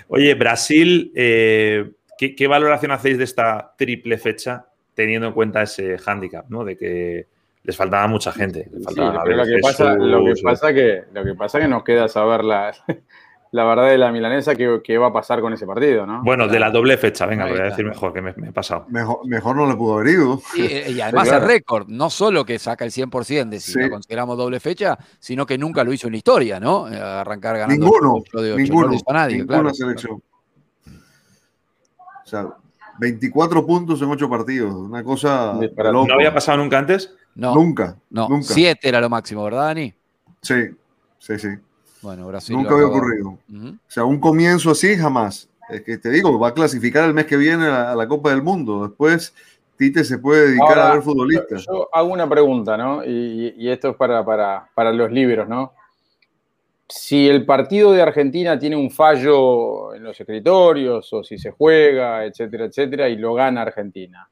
[0.09, 6.49] Oye, Brasil, eh, ¿qué, valoración hacéis de esta triple fecha teniendo en cuenta ese hándicap,
[6.49, 6.63] ¿no?
[6.63, 7.27] De que
[7.63, 8.69] les faltaba mucha gente.
[8.71, 12.73] lo que, pasa, lo que pasa que lo que pasa que nos queda saber la,
[13.51, 16.23] la verdad de la milanesa que, va a pasar con ese partido, ¿no?
[16.23, 18.85] Bueno, de la doble fecha, venga, voy a decir mejor que me, he pasado.
[18.89, 20.41] Mejor, no le pudo haber ido.
[20.55, 24.59] Y, además el récord, no solo que saca el 100% de si lo consideramos doble
[24.59, 26.91] fecha, sino que nunca lo hizo en la historia, ¿no?
[26.91, 27.85] Eh, arrancar ganando.
[27.85, 30.21] Ninguno, de ninguno, no nadie, ninguna selección.
[32.25, 32.47] O sea,
[32.99, 37.13] 24 puntos en 8 partidos, una cosa ¿No había pasado nunca antes?
[37.35, 37.53] No.
[37.53, 38.27] Nunca, no.
[38.27, 38.47] Nunca.
[38.47, 39.93] 7 era lo máximo, ¿verdad, Dani?
[40.41, 40.55] Sí,
[41.19, 41.49] sí, sí.
[42.01, 42.55] Bueno, Brasil.
[42.55, 43.29] Nunca había ocurrido.
[43.29, 45.49] O sea, un comienzo así jamás.
[45.69, 48.41] Es que te digo, va a clasificar el mes que viene a, la Copa del
[48.41, 48.87] Mundo.
[48.87, 49.33] Después
[49.77, 51.65] Tite se puede dedicar a ver futbolistas.
[51.65, 53.03] Yo, hago una pregunta, ¿no?
[53.03, 55.73] Y, esto es para, para, los libros, ¿no?
[56.87, 62.23] Si el partido de Argentina tiene un fallo en los escritorios o si se juega,
[62.23, 64.29] etcétera, etcétera, y lo gana Argentina,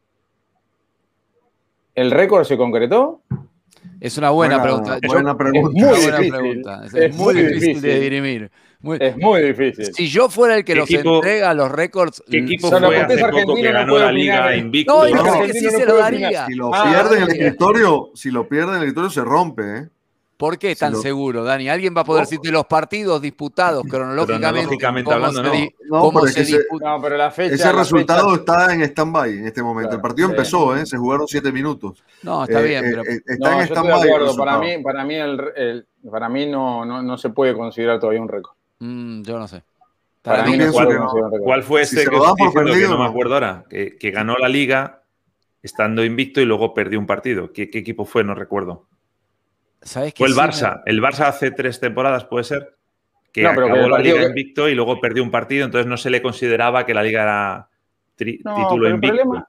[1.94, 3.24] ¿el récord se concretó?
[4.00, 5.00] Es una buena, pregunta.
[5.08, 5.70] Buena pregunta.
[5.70, 6.86] Es muy, buena pregunta.
[6.94, 8.52] Es, muy, difícil, de dirimir.
[9.00, 9.94] es muy difícil.
[9.94, 12.24] Si yo fuera el que los entrega los récords.
[12.30, 15.10] ¿Qué equipo fue hace poco que ganó la liga invicto?
[15.10, 16.46] No, no, que sí se lo daría.
[16.46, 19.78] Si lo ah, pierde en el escritorio, si lo pierde en el escritorio se rompe,
[19.78, 19.90] ¿eh?
[20.38, 21.70] ¿Por qué tan seguro, Dani?
[21.70, 24.78] ¿Alguien va a poder decir de los partidos disputados cronológicamente?
[24.86, 25.52] hablando, no.
[25.90, 29.96] no, pero la fecha, ese resultado está en stand-by en este momento.
[29.96, 30.86] el partido empezó, ¿eh?
[30.86, 32.04] se jugaron siete minutos.
[32.24, 33.04] No, está bien, eh, pero.
[33.04, 34.36] Eh, está en stand-by.
[34.36, 38.56] Para mí, para mí, el, para mí no, no, se puede considerar todavía un récord.
[38.80, 39.64] Mm, yo no sé.
[40.22, 40.90] Para mí no ¿cuál,
[41.44, 43.64] ¿Cuál fue este que, que, no me acuerdo ahora?
[43.70, 45.04] Que, que ganó la liga
[45.62, 47.54] estando invicto y luego perdió un partido.
[47.54, 48.24] ¿Qué, qué equipo fue?
[48.24, 48.88] No recuerdo.
[49.86, 50.82] Fue el Barça.
[50.86, 52.76] El Barça hace tres temporadas, puede ser,
[53.32, 56.86] que acabó la liga invicto y luego perdió un partido, entonces no se le consideraba
[56.86, 57.70] que la liga era
[58.16, 59.48] título invicto.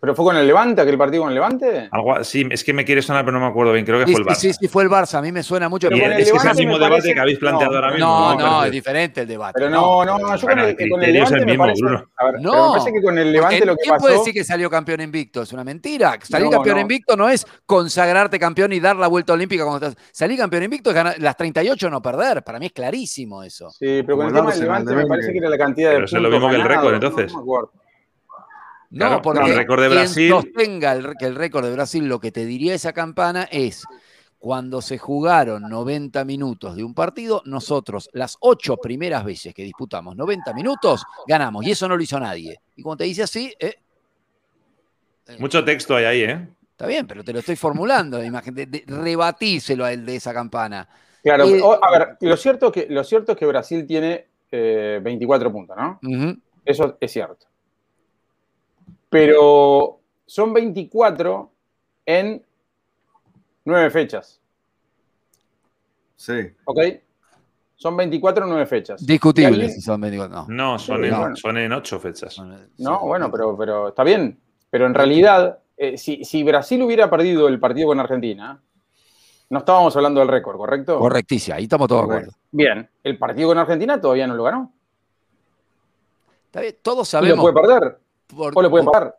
[0.00, 1.88] ¿Pero fue con el Levante, aquel partido con el Levante?
[1.90, 3.84] Algo, sí, es que me quiere sonar, pero no me acuerdo bien.
[3.84, 4.34] Creo que fue el Barça.
[4.34, 5.18] Sí, sí, fue el Barça.
[5.18, 5.88] A mí me suena mucho.
[5.88, 8.06] Es que es el mismo debate que habéis planteado ahora mismo.
[8.06, 9.54] No, no, es diferente el debate.
[9.56, 11.34] Pero no, no, no yo con el, con el Levante.
[11.36, 12.10] Es el mismo, parece, Bruno.
[12.16, 14.44] A ver, no, me parece que con el Levante lo que ¿quién puede decir que
[14.44, 15.42] salió campeón invicto?
[15.42, 16.18] Es una mentira.
[16.22, 20.02] Salir campeón invicto no es consagrarte campeón y dar la vuelta olímpica cuando estás.
[20.12, 22.42] Salir campeón invicto es ganar las 38 no perder.
[22.42, 23.70] Para mí es clarísimo eso.
[23.70, 25.96] Sí, pero con el tema del Levante me parece que era la cantidad de.
[25.96, 27.32] Pero es lo mismo que el récord, entonces.
[28.96, 29.40] No me acuerdo.
[29.40, 30.30] No, porque el récord de Brasil.
[30.30, 33.84] Quien sostenga el, que el récord de Brasil, lo que te diría esa campana es.
[34.38, 40.14] Cuando se jugaron 90 minutos de un partido, nosotros las ocho primeras veces que disputamos
[40.14, 41.66] 90 minutos, ganamos.
[41.66, 42.60] Y eso no lo hizo nadie.
[42.76, 43.52] Y cuando te dice así...
[43.58, 43.74] Eh,
[45.26, 46.48] eh, Mucho texto hay ahí, ¿eh?
[46.70, 48.18] Está bien, pero te lo estoy formulando.
[48.18, 50.86] De, rebatíselo a él de esa campana.
[51.22, 55.76] Claro, eh, a ver, lo cierto, que, lo cierto es que Brasil tiene 24 puntos,
[55.76, 55.98] ¿no?
[56.64, 57.46] Eso es cierto.
[59.16, 61.50] Pero son 24
[62.04, 62.44] en
[63.64, 64.38] 9 fechas.
[66.16, 66.34] Sí.
[66.66, 66.78] ¿Ok?
[67.76, 69.06] Son 24 en 9 fechas.
[69.06, 70.44] Discutible si son 24.
[70.48, 72.36] No, no son, en, son, en, 8 fechas.
[72.76, 74.38] No, bueno, pero, pero está bien.
[74.68, 78.60] Pero en realidad, eh, si, si, Brasil hubiera perdido el partido con Argentina,
[79.48, 80.98] no estábamos hablando del récord, ¿correcto?
[80.98, 82.32] Correctísimo, ahí estamos todos de acuerdo.
[82.50, 84.72] Bien, el partido con Argentina todavía no lo ganó.
[86.48, 87.34] Está bien, todos sabemos.
[87.34, 88.05] ¿Y lo puede perder?
[88.34, 89.16] O le pueden pagar.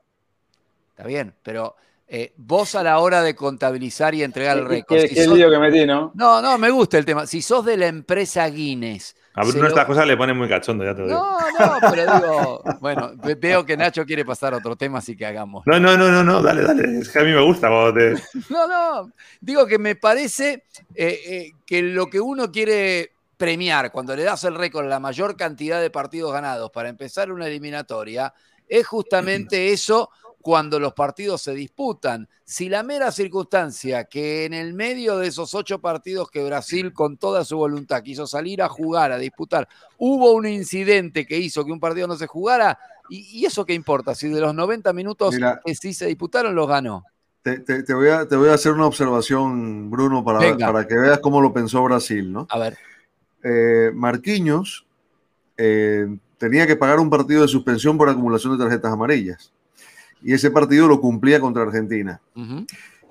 [0.91, 1.75] Está bien, pero
[2.07, 5.01] eh, vos a la hora de contabilizar y entregar el récord.
[5.01, 6.11] Qué, si lío que metí, ¿no?
[6.15, 7.27] No, no, me gusta el tema.
[7.27, 9.15] Si sos de la empresa Guinness.
[9.33, 11.19] A Bruno estas cosas le pone muy cachondo, ya te lo digo.
[11.19, 15.27] No, no, pero digo, bueno, veo que Nacho quiere pasar a otro tema, así que
[15.27, 15.61] hagamos.
[15.67, 16.99] No, no, no, no, no, dale, dale.
[16.99, 17.69] Es que a mí me gusta
[18.49, 20.63] No, no, digo que me parece
[20.95, 25.37] eh, eh, que lo que uno quiere premiar cuando le das el récord la mayor
[25.37, 28.33] cantidad de partidos ganados para empezar una eliminatoria
[28.67, 30.09] es justamente eso
[30.47, 32.29] cuando los partidos se disputan.
[32.45, 37.17] Si la mera circunstancia que en el medio de esos ocho partidos que Brasil con
[37.17, 41.73] toda su voluntad quiso salir a jugar, a disputar, hubo un incidente que hizo que
[41.73, 44.15] un partido no se jugara, ¿y, eso qué importa?
[44.15, 47.03] Si de los 90 minutos que sí se disputaron, los ganó.
[47.43, 51.41] te, voy a, te, voy a, hacer una observación, Bruno, para, para que veas cómo
[51.41, 52.47] lo pensó Brasil, ¿no?
[52.49, 52.77] A ver.
[53.43, 54.87] Eh, Marquinhos
[55.57, 59.51] eh, tenía que pagar un partido de suspensión por acumulación de tarjetas amarillas.
[60.21, 62.19] Y ese partido lo cumplía contra Argentina.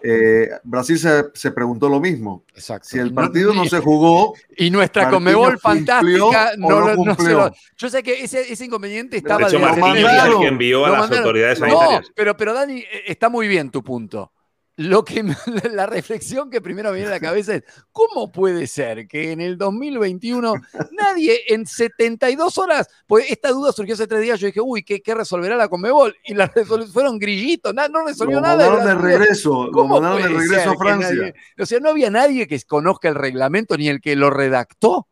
[0.03, 2.45] Eh, Brasil se, preguntó lo mismo.
[2.55, 2.89] Exacto.
[2.89, 4.35] Si el partido no, se jugó.
[4.57, 9.57] Y nuestra Conmebol fantástica no, lo, no Yo sé que ese, ese inconveniente estaba de,
[9.57, 12.11] hecho, que envió a las autoridades sanitarias.
[12.15, 14.33] pero, pero Dani, eh, está muy bien tu punto
[14.77, 15.25] lo que
[15.73, 19.41] la reflexión que primero me viene a la cabeza es, ¿cómo puede ser que en
[19.41, 20.55] el 2021
[20.93, 25.01] nadie en 72 horas, pues esta duda surgió hace tres días, yo dije, uy, ¿qué,
[25.01, 26.15] qué resolverá la Conmebol?
[26.25, 26.53] Y la
[26.93, 28.67] fueron grillitos, no resolvió nada.
[28.67, 31.35] Lo mandaron de regreso, lo mandaron de regreso a Francia.
[31.59, 35.09] o sea, no había nadie que conozca el reglamento ni el que lo redactó.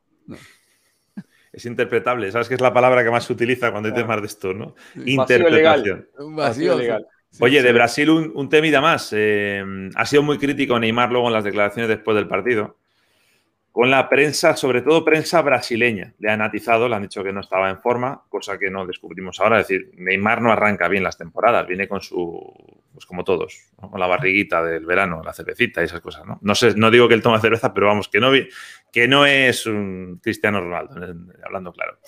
[1.53, 4.27] Es interpretable, ¿sabes qué es la palabra que más se utiliza cuando hay temas de
[4.27, 4.74] esto, no?
[5.05, 6.09] Interpretación.
[6.18, 7.07] Vacío legal.
[7.40, 9.12] Oye, de Brasil un, un temida más.
[9.12, 12.76] Eh, ha sido muy crítico Neymar luego en las declaraciones después del partido.
[13.72, 17.40] Con la prensa, sobre todo prensa brasileña, le han atizado, le han dicho que no
[17.40, 19.58] estaba en forma, cosa que no descubrimos ahora.
[19.58, 22.54] Es decir, Neymar no arranca bien las temporadas, viene con su,
[22.92, 26.24] pues como todos, con la barriguita del verano, la cervecita y esas cosas.
[26.24, 28.30] No, no, sé, no digo que él toma cerveza, pero vamos, que no,
[28.92, 30.94] que no es un Cristiano Ronaldo,
[31.44, 31.98] hablando claro.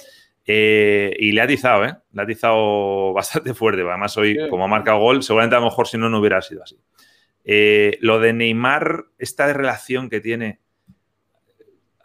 [0.47, 1.97] Eh, y le ha atizado, ¿eh?
[2.13, 3.83] Le ha atizado bastante fuerte.
[3.83, 6.63] Además, hoy, como ha marcado gol, seguramente a lo mejor si no, no hubiera sido
[6.63, 6.79] así.
[7.45, 10.61] Eh, lo de Neymar, esta relación que tiene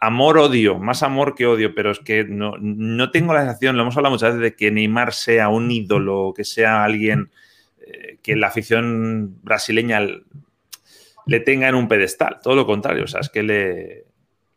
[0.00, 4.14] amor-odio, más amor que odio, pero es que no, tengo la sensación, lo hemos hablado
[4.14, 7.30] muchas veces, de que Neymar sea un ídolo, que sea alguien
[7.86, 10.00] eh, que la afición brasileña
[11.26, 12.38] le tenga en un pedestal.
[12.42, 14.06] Todo lo contrario, o sea, es que le,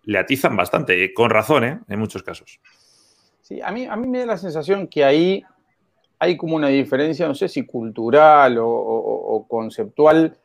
[0.04, 1.80] le atizan bastante, con razón, ¿eh?
[1.90, 2.60] En muchos casos.
[3.48, 5.44] Sí, a mí, a mí me da la sensación que ahí
[6.18, 10.36] hay como una diferencia, no sé si cultural o, conceptual,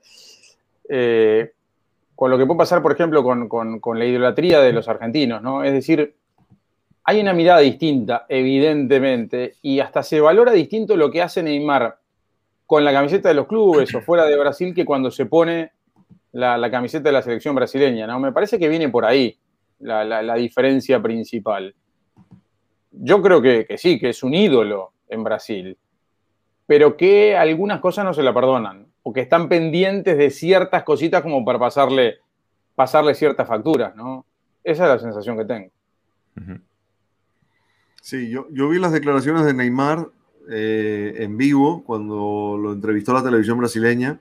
[0.87, 1.51] eh,
[2.15, 5.65] con lo que puede pasar, por ejemplo, con, la idolatría de los argentinos, ¿no?
[5.65, 6.15] Es decir,
[7.05, 11.97] hay una mirada distinta, evidentemente, y hasta se valora distinto lo que hace Neymar
[12.67, 15.73] con la camiseta de los clubes o fuera de Brasil que cuando se pone
[16.33, 18.21] la, camiseta de la selección brasileña, ¿no?
[18.21, 19.39] Me parece que viene por ahí
[19.79, 21.75] la diferencia principal
[22.90, 25.76] yo creo que, sí, que es un ídolo en Brasil,
[26.66, 31.22] pero que algunas cosas no se la perdonan, o que están pendientes de ciertas cositas
[31.22, 32.18] como para pasarle,
[32.74, 34.24] pasarle ciertas facturas, ¿no?
[34.62, 35.70] Esa es la sensación que tengo.
[38.03, 40.09] Sí, yo, yo vi las declaraciones de Neymar
[40.50, 44.20] eh, en vivo cuando lo entrevistó la televisión brasileña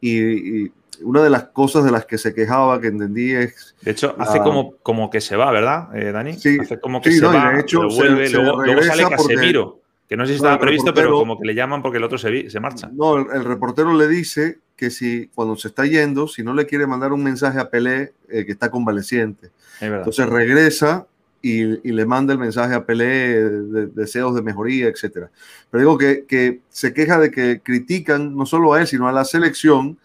[0.00, 0.70] y
[1.02, 3.74] una de las cosas de las que se quejaba, que entendí es...
[3.82, 6.34] De hecho, hace como, como que se va, ¿verdad, eh, Dani?
[6.34, 6.58] Sí.
[6.60, 10.36] Hace como que se va, de hecho, vuelve, luego, sale Casemiro, que no sé si
[10.36, 12.88] estaba previsto, pero como que le llaman porque el otro se, se marcha.
[12.92, 16.86] No, el, reportero le dice que si cuando se está yendo, si no le quiere
[16.86, 19.50] mandar un mensaje a Pelé, eh, que está convaleciente.
[19.80, 21.06] Entonces regresa
[21.42, 25.28] y, y, le manda el mensaje a Pelé de, deseos de mejoría, etc.
[25.70, 29.12] Pero digo que, que se queja de que critican no solo a él, sino a
[29.12, 29.98] la selección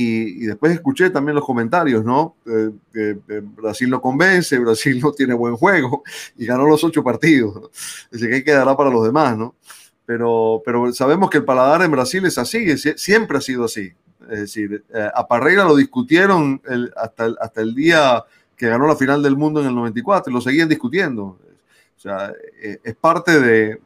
[0.00, 2.36] y, después escuché también los comentarios, ¿no?
[3.56, 6.02] Brasil no convence, Brasil no tiene buen juego
[6.36, 7.54] y ganó los ocho partidos.
[7.54, 7.70] ¿no?
[8.12, 9.56] Así que quedará para los demás, ¿no?
[10.06, 13.92] Pero, pero sabemos que el paladar en Brasil es así, siempre ha sido así.
[14.30, 16.62] Es decir, eh, a Parreira lo discutieron
[16.96, 18.24] hasta, el, hasta el día
[18.56, 21.24] que ganó la final del mundo en el 94 y lo seguían discutiendo.
[21.24, 22.32] O sea,
[22.62, 23.80] eh, es parte de,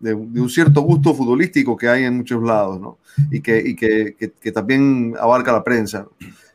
[0.00, 2.98] de, un cierto gusto futbolístico que hay en muchos lados, ¿no?
[3.30, 6.06] Y, que, y que, que, también abarca la prensa.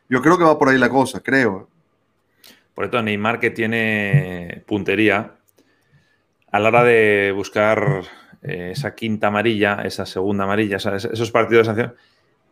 [0.10, 1.68] Yo creo que va por ahí la cosa, creo.
[2.74, 5.36] Por esto, Neymar que tiene puntería,
[6.52, 8.04] a la hora de buscar
[8.42, 11.96] eh, esa quinta amarilla, esa segunda amarilla, esos partidos de sanción,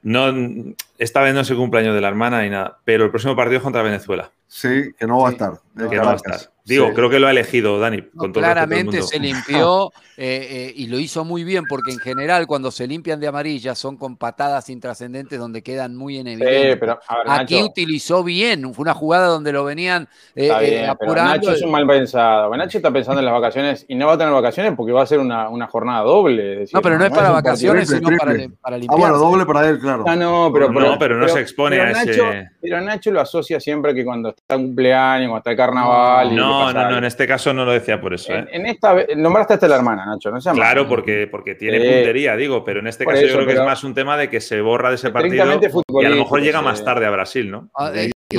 [0.04, 3.36] no, esta vez no es el cumpleaños de la hermana ni nada, pero el próximo
[3.36, 4.32] partido es contra Venezuela.
[4.48, 5.54] Sí, que no va a estar.
[5.78, 6.40] que no va a estar.
[6.72, 8.02] Digo, creo que lo ha elegido Dani.
[8.34, 12.88] claramente se limpió eh, eh, y lo hizo muy bien, porque en general cuando se
[12.88, 16.80] limpian de amarilla son con patadas intrascendentes donde quedan muy en evidencia.
[16.80, 21.36] pero, Aquí utilizó bien, fue una jugada donde lo venían eh, apurando.
[21.36, 22.56] Nacho es un mal pensado.
[22.56, 25.06] Nacho está pensando en las vacaciones y no va a tener vacaciones porque va a
[25.06, 26.66] ser una, jornada doble.
[26.74, 28.98] no, pero no, es para vacaciones, sino para, para limpiar.
[28.98, 30.06] Ah, bueno, doble para él, claro.
[30.08, 32.24] Ah, no, pero, no, pero no se expone a Nacho,
[32.62, 36.36] Pero Nacho lo asocia siempre que cuando está cumpleaños, cuando está el carnaval.
[36.36, 38.34] No, no, no, en este caso no lo decía por eso.
[38.34, 38.50] En, ¿eh?
[38.52, 42.80] en esta nombraste hasta la hermana, Nacho, ¿no Claro, porque, porque tiene puntería, digo, pero
[42.80, 44.96] en este caso yo creo que es más un tema de que se borra de
[44.96, 47.70] ese partido y a lo mejor llega más tarde a Brasil, ¿no?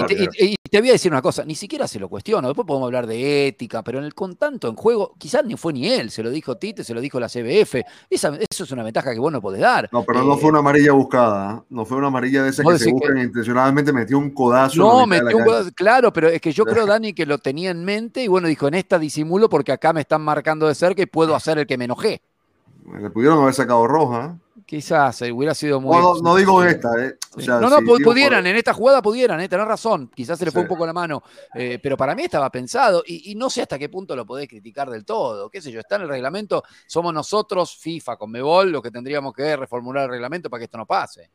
[0.01, 0.07] Ah,
[0.39, 3.07] y, te voy a decir una cosa, ni siquiera se lo cuestiono, después podemos hablar
[3.07, 6.23] de ética, pero en el con tanto en juego, quizás ni fue ni él, se
[6.23, 7.75] lo dijo Tite, se lo dijo la CBF,
[8.09, 9.91] eso es una ventaja que vos no podés dar.
[9.93, 11.63] No, pero no fue una amarilla buscada, ¿eh?
[11.69, 14.77] no fue una amarilla de esa que se buscan intencionalmente, metió un codazo.
[14.79, 17.85] No, metió un codazo, claro, pero es que yo creo, Dani, que lo tenía en
[17.85, 21.07] mente y bueno, dijo, en esta disimulo porque acá me están marcando de cerca y
[21.07, 22.23] puedo hacer el que me enojé.
[23.01, 24.37] Le pudieron haber sacado roja.
[24.67, 25.97] Quizás eh, hubiera sido muy.
[26.23, 27.17] No, digo esta, ¿eh?
[27.47, 29.49] no, no, pudieran, en esta jugada pudieran, ¿eh?
[29.49, 30.11] tenés razón.
[30.15, 31.23] Quizás se le fue un poco la mano.
[31.55, 34.89] Eh, pero para mí estaba pensado y, no sé hasta qué punto lo podés criticar
[34.91, 35.51] del todo.
[35.51, 35.81] ¿Qué sé yo?
[35.81, 36.63] Está en el reglamento.
[36.87, 40.79] Somos nosotros, FIFA, con Mebol, los que tendríamos que reformular el reglamento para que esto
[40.79, 41.31] no pase.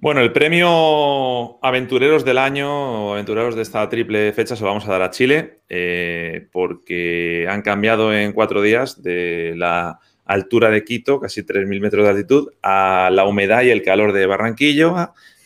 [0.00, 4.92] Bueno, el premio Aventureros del Año, Aventureros de esta triple fecha, se lo vamos a
[4.92, 5.62] dar a Chile,
[6.52, 12.10] porque han cambiado en cuatro días de la altura de Quito, casi 3.000 metros de
[12.10, 14.94] altitud, a la humedad y el calor de Barranquillo.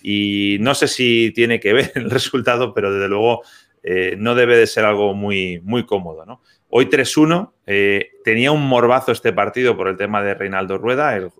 [0.02, 3.42] Y no sé si tiene que ver el resultado, pero desde luego
[3.82, 6.26] eh, no debe de ser algo muy, muy cómodo.
[6.26, 6.42] ¿no?
[6.68, 11.30] Hoy 3-1, eh, tenía un morbazo este partido por el tema de Reinaldo Rueda, el,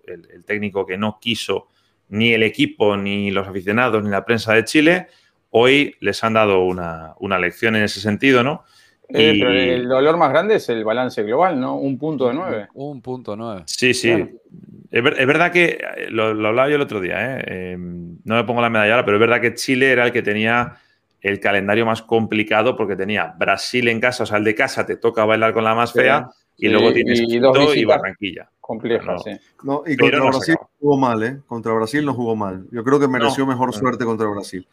[0.45, 1.67] técnico que no quiso
[2.13, 5.07] ni el equipo, ni los aficionados, ni la prensa de Chile.
[5.49, 8.63] Hoy les han dado una, una lección en ese sentido, ¿no?
[9.09, 11.75] Eh, el dolor más grande es el balance global, ¿no?
[11.75, 12.67] Un punto de nueve.
[12.75, 13.63] Un punto nueve.
[13.65, 14.11] Sí, sí.
[14.91, 17.75] Es, verdad que, eh, lo, hablaba yo el otro día, ¿eh?
[17.77, 20.77] no me pongo la medalla ahora, pero es verdad que Chile era el que tenía
[21.19, 24.97] el calendario más complicado porque tenía Brasil en casa, o sea, el de casa te
[24.97, 28.49] toca bailar con la más fea y luego tienes y, y Barranquilla.
[28.59, 29.31] Compleja, sí.
[29.87, 31.39] y contra Brasil no jugó mal, ¿eh?
[31.47, 32.65] Contra Brasil no jugó mal.
[32.71, 34.65] Yo creo que mereció mejor suerte contra Brasil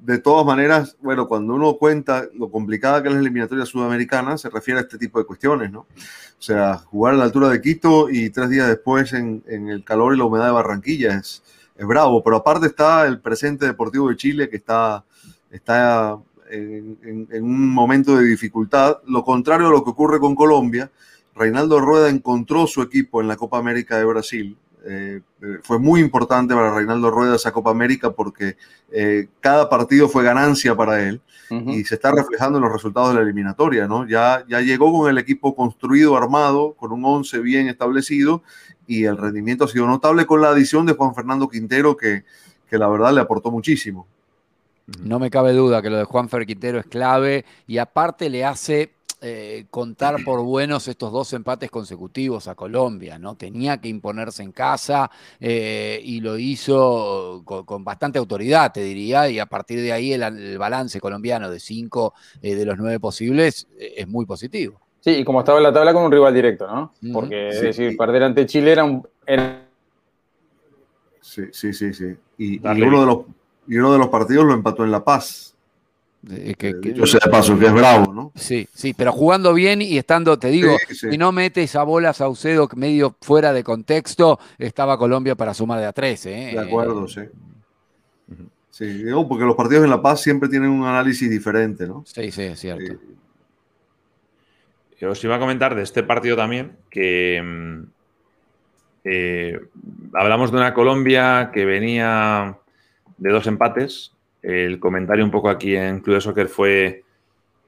[0.00, 4.50] de todas maneras, bueno, cuando uno cuenta lo complicada que es la eliminatoria sudamericana, se
[4.50, 5.80] refiere a este tipo de cuestiones, ¿no?
[5.80, 10.14] O sea, jugar a la altura de Quito y tres días después en, el calor
[10.14, 11.42] y la humedad de Barranquilla es,
[11.76, 12.22] es, bravo.
[12.22, 15.04] Pero aparte está el presente deportivo de Chile que está,
[15.50, 16.18] está
[16.50, 18.98] en, en un momento de dificultad.
[19.06, 20.90] Lo contrario a lo que ocurre con Colombia,
[21.36, 24.56] Reinaldo Rueda encontró su equipo en la Copa América de Brasil
[24.88, 25.20] eh,
[25.62, 28.56] fue muy importante para Reinaldo Rueda esa Copa América porque
[28.92, 31.20] eh, cada partido fue ganancia para él
[31.50, 34.06] y se está reflejando en los resultados de la eliminatoria, ¿no?
[34.06, 38.42] Ya, ya llegó con el equipo construido, armado, con un 11 bien establecido
[38.86, 42.24] y el rendimiento ha sido notable con la adición de Juan Fernando Quintero que,
[42.68, 44.06] que la verdad le aportó muchísimo.
[45.02, 48.44] No me cabe duda que lo de Juan Fer Quintero es clave y aparte le
[48.44, 48.92] hace
[49.28, 53.34] eh, contar por buenos estos dos empates consecutivos a Colombia, ¿no?
[53.34, 55.10] Tenía que imponerse en casa
[55.40, 60.58] eh, y lo hizo con, bastante autoridad, te diría, y a partir de ahí el,
[60.58, 64.80] balance colombiano de cinco eh, de los nueve posibles es muy positivo.
[65.00, 66.92] Sí, y como estaba en la tabla con un rival directo, ¿no?
[67.12, 69.04] Porque, es decir, perder ante Chile era un...
[71.20, 72.14] Sí, sí, sí, sí.
[72.38, 73.18] Y, uno de los,
[73.66, 75.55] y uno de los partidos lo empató en La Paz.
[76.30, 78.32] Eh, que, Yo sé de paso que es bravo, ¿no?
[78.34, 82.68] Sí, sí, pero jugando bien y estando, te digo, si no mete esa bola Saucedo
[82.74, 86.50] medio fuera de contexto, estaba Colombia para sumar de a 13.
[86.50, 86.52] ¿eh?
[86.54, 87.22] De acuerdo, sí.
[88.70, 92.04] Sí, digo, porque los partidos en La Paz siempre tienen un análisis diferente, ¿no?
[92.06, 93.00] Sí, sí, es cierto.
[94.98, 97.82] Yo os iba a comentar de este partido también que mm,
[99.04, 99.60] eh,
[100.12, 102.58] hablamos de una Colombia que venía
[103.16, 104.12] de dos empates
[104.46, 107.02] el comentario un poco aquí en Club de Soccer fue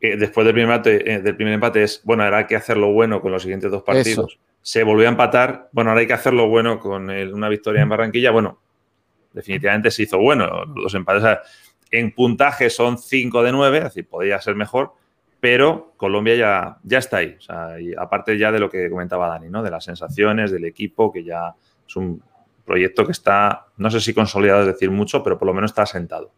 [0.00, 2.92] que después del primer, empate, eh, del primer empate es, bueno, ahora hay que hacerlo
[2.92, 4.38] bueno con los siguientes dos partidos.
[4.62, 8.30] Se volvió a empatar, bueno, ahora hay que hacerlo bueno con una victoria en Barranquilla.
[8.30, 8.60] Bueno,
[9.32, 10.66] definitivamente se hizo bueno.
[10.66, 11.38] Los empates
[11.90, 14.92] en puntaje son 5 de 9, es decir, podría ser mejor,
[15.40, 17.36] pero Colombia ya, ya está ahí.
[17.98, 19.64] aparte ya de lo que comentaba Dani, ¿no?
[19.64, 21.54] De las sensaciones, del equipo, que ya
[21.88, 22.22] es un
[22.64, 25.82] proyecto que está, no sé si consolidado es decir mucho, pero por lo menos está
[25.82, 26.30] asentado.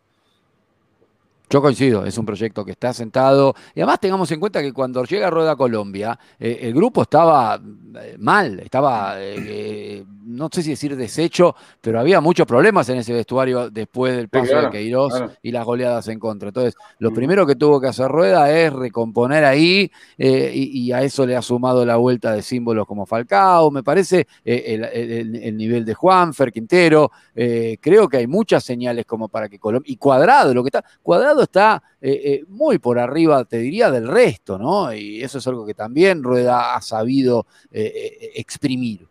[1.52, 3.56] Yo coincido, es un proyecto que está sentado.
[3.74, 7.60] Y además tengamos en cuenta que cuando llega Rueda Colombia, eh, el grupo estaba
[8.00, 13.12] eh, mal, estaba, eh, no sé si decir deshecho, pero había muchos problemas en ese
[13.12, 16.50] vestuario después del paso de Queiroz y las goleadas en contra.
[16.50, 21.34] Entonces, lo primero que tuvo que hacer Rueda es recomponer ahí y, a eso le
[21.34, 27.10] ha sumado la vuelta de símbolos como Falcao, me parece, el, nivel de Juanfer, Quintero.
[27.34, 29.90] creo que hay muchas señales como para que Colombia.
[29.90, 30.84] Y Cuadrado, lo que está.
[31.02, 34.92] Cuadrado está eh, eh, muy por arriba, te diría, del resto, ¿no?
[34.92, 39.06] Y eso es algo que también Rueda ha sabido eh, exprimir.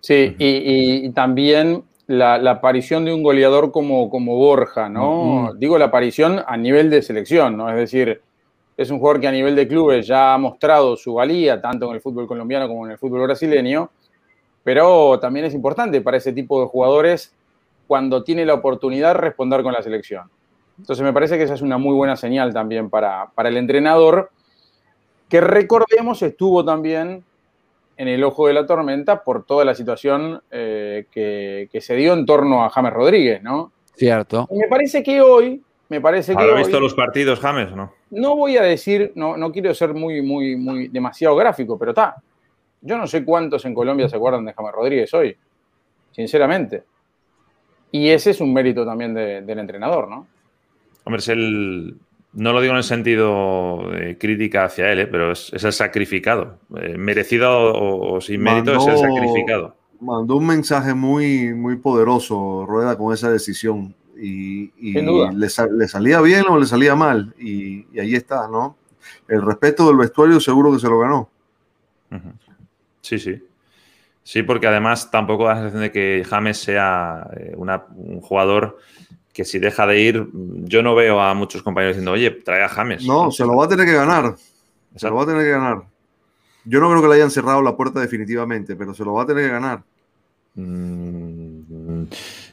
[0.00, 5.52] Sí, y, también la, aparición de un goleador como, como Borja, ¿no?
[5.56, 7.68] Digo la aparición a nivel de selección, ¿no?
[7.70, 8.20] Es decir,
[8.76, 11.94] es un jugador que a nivel de clubes ya ha mostrado su valía, tanto en
[11.94, 13.90] el fútbol colombiano como en el fútbol brasileño,
[14.62, 17.34] pero también es importante para ese tipo de jugadores
[17.86, 20.28] cuando tiene la oportunidad responder con la selección.
[20.78, 24.30] Entonces me parece que esa es una muy buena señal también para, para el entrenador,
[25.28, 27.24] que recordemos estuvo también
[27.96, 32.26] en el ojo de la tormenta por toda la situación eh, que, se dio en
[32.26, 33.72] torno a James Rodríguez, ¿no?
[33.94, 34.46] Cierto.
[34.50, 37.92] me parece que hoy, me parece que ¿Ha visto los partidos James no?
[38.10, 42.16] No voy a decir, no, no quiero ser muy, muy, muy demasiado gráfico, pero está.
[42.82, 45.36] Yo no sé cuántos en Colombia se acuerdan de James Rodríguez hoy,
[46.12, 46.84] sinceramente.
[47.90, 50.26] Y ese es un mérito también del entrenador, ¿no?
[51.06, 51.96] Hombre, es el,
[52.32, 55.06] no lo digo en el sentido de crítica hacia él, ¿eh?
[55.06, 56.58] pero es, el sacrificado.
[56.76, 59.76] Eh, merecido o, sin mérito es el sacrificado.
[60.00, 63.94] Mandó un mensaje muy, muy poderoso, Rueda, con esa decisión.
[64.20, 67.34] Y, le, salía bien o le salía mal.
[67.38, 68.76] Y, ahí está, ¿no?
[69.28, 71.30] El respeto del vestuario seguro que se lo ganó.
[73.00, 73.40] Sí, sí.
[74.24, 78.76] Sí, porque además tampoco da la sensación de que James sea eh, un jugador
[79.36, 82.70] que si deja de ir, yo no veo a muchos compañeros diciendo, oye, trae a
[82.70, 83.04] James.
[83.04, 84.34] No, se lo va a tener que ganar.
[84.94, 85.82] Se lo va a tener que ganar.
[86.64, 89.26] Yo no creo que le hayan cerrado la puerta definitivamente, pero se lo va a
[89.26, 89.82] tener que ganar.
[90.54, 92.04] Mm,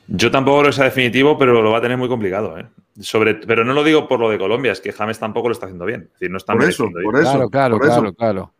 [0.10, 2.60] yo tampoco creo que sea definitivo, pero lo va a tener muy complicado.
[2.60, 2.68] ¿eh?
[3.00, 5.68] Sobre, pero no lo digo por lo de Colombia, es que James tampoco lo está
[5.68, 6.02] haciendo bien.
[6.02, 8.54] Es decir, no está por eso, por eso, claro, claro, claro,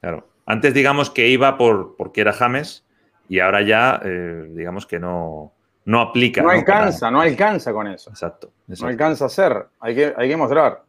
[0.00, 2.86] claro, Antes digamos que iba por porque era James
[3.28, 5.52] y ahora ya eh, digamos que no,
[5.84, 6.42] no aplica.
[6.42, 8.10] No, alcanza, no alcanza con eso.
[8.10, 10.82] Exacto, No alcanza a ser, hay que, hay que mostrar.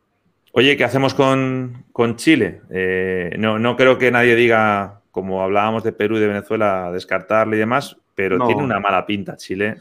[0.51, 1.85] Oye, ¿qué hacemos con,
[2.15, 2.61] Chile?
[2.69, 7.55] Eh, no, no creo que nadie diga, como hablábamos de Perú y de Venezuela, descartarle
[7.55, 9.77] y demás, pero tiene una mala pinta Chile.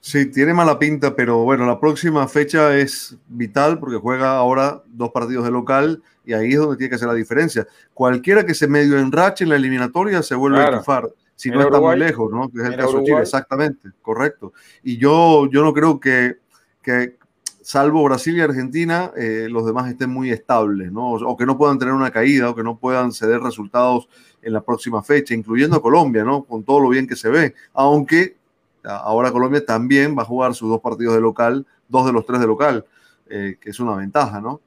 [0.00, 5.10] Sí, tiene mala pinta, pero bueno, la próxima fecha es vital porque juega ahora dos
[5.10, 7.66] partidos de local y ahí es donde tiene que hacer la diferencia.
[7.94, 11.80] Cualquiera que se medio enrache en la eliminatoria se vuelve a enchufar si no está
[11.80, 12.50] muy lejos, ¿no?
[12.50, 14.52] Que es el caso de Chile, exactamente, correcto.
[14.82, 16.38] Y yo, yo no creo que,
[16.82, 17.16] que
[17.62, 21.12] salvo Brasil y Argentina, eh, los demás estén muy estables, ¿no?
[21.12, 24.08] O, que no puedan tener una caída o que no puedan ceder resultados
[24.42, 26.42] en la próxima fecha, incluyendo a Colombia, ¿no?
[26.42, 27.54] Con todo lo bien que se ve.
[27.72, 28.36] Aunque
[28.82, 32.40] ahora Colombia también va a jugar sus dos partidos de local, dos de los tres
[32.40, 32.84] de local,
[33.30, 34.60] eh, que es una ventaja, ¿no?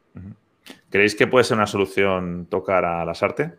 [0.90, 3.52] ¿Creéis que puede ser una solución tocar a las artes?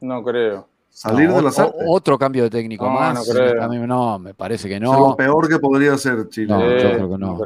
[0.00, 0.73] No creo.
[0.94, 1.82] Salir de las artes.
[1.88, 3.28] Otro cambio de técnico más.
[3.88, 4.92] No, me parece que no.
[4.92, 6.46] Es lo peor que podría ser Chile.
[6.46, 7.38] No, yo creo que no.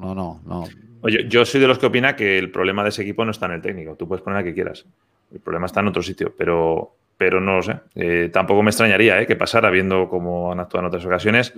[0.00, 0.64] no, no, no.
[1.02, 3.46] Oye, yo soy de los que opina que el problema de ese equipo no está
[3.46, 3.94] en el técnico.
[3.94, 4.84] Tú puedes poner a que quieras.
[5.32, 7.78] El problema está en otro sitio, pero, pero no lo sé.
[7.94, 11.54] Eh, tampoco me extrañaría eh, que pasara viendo cómo han actuado en otras ocasiones.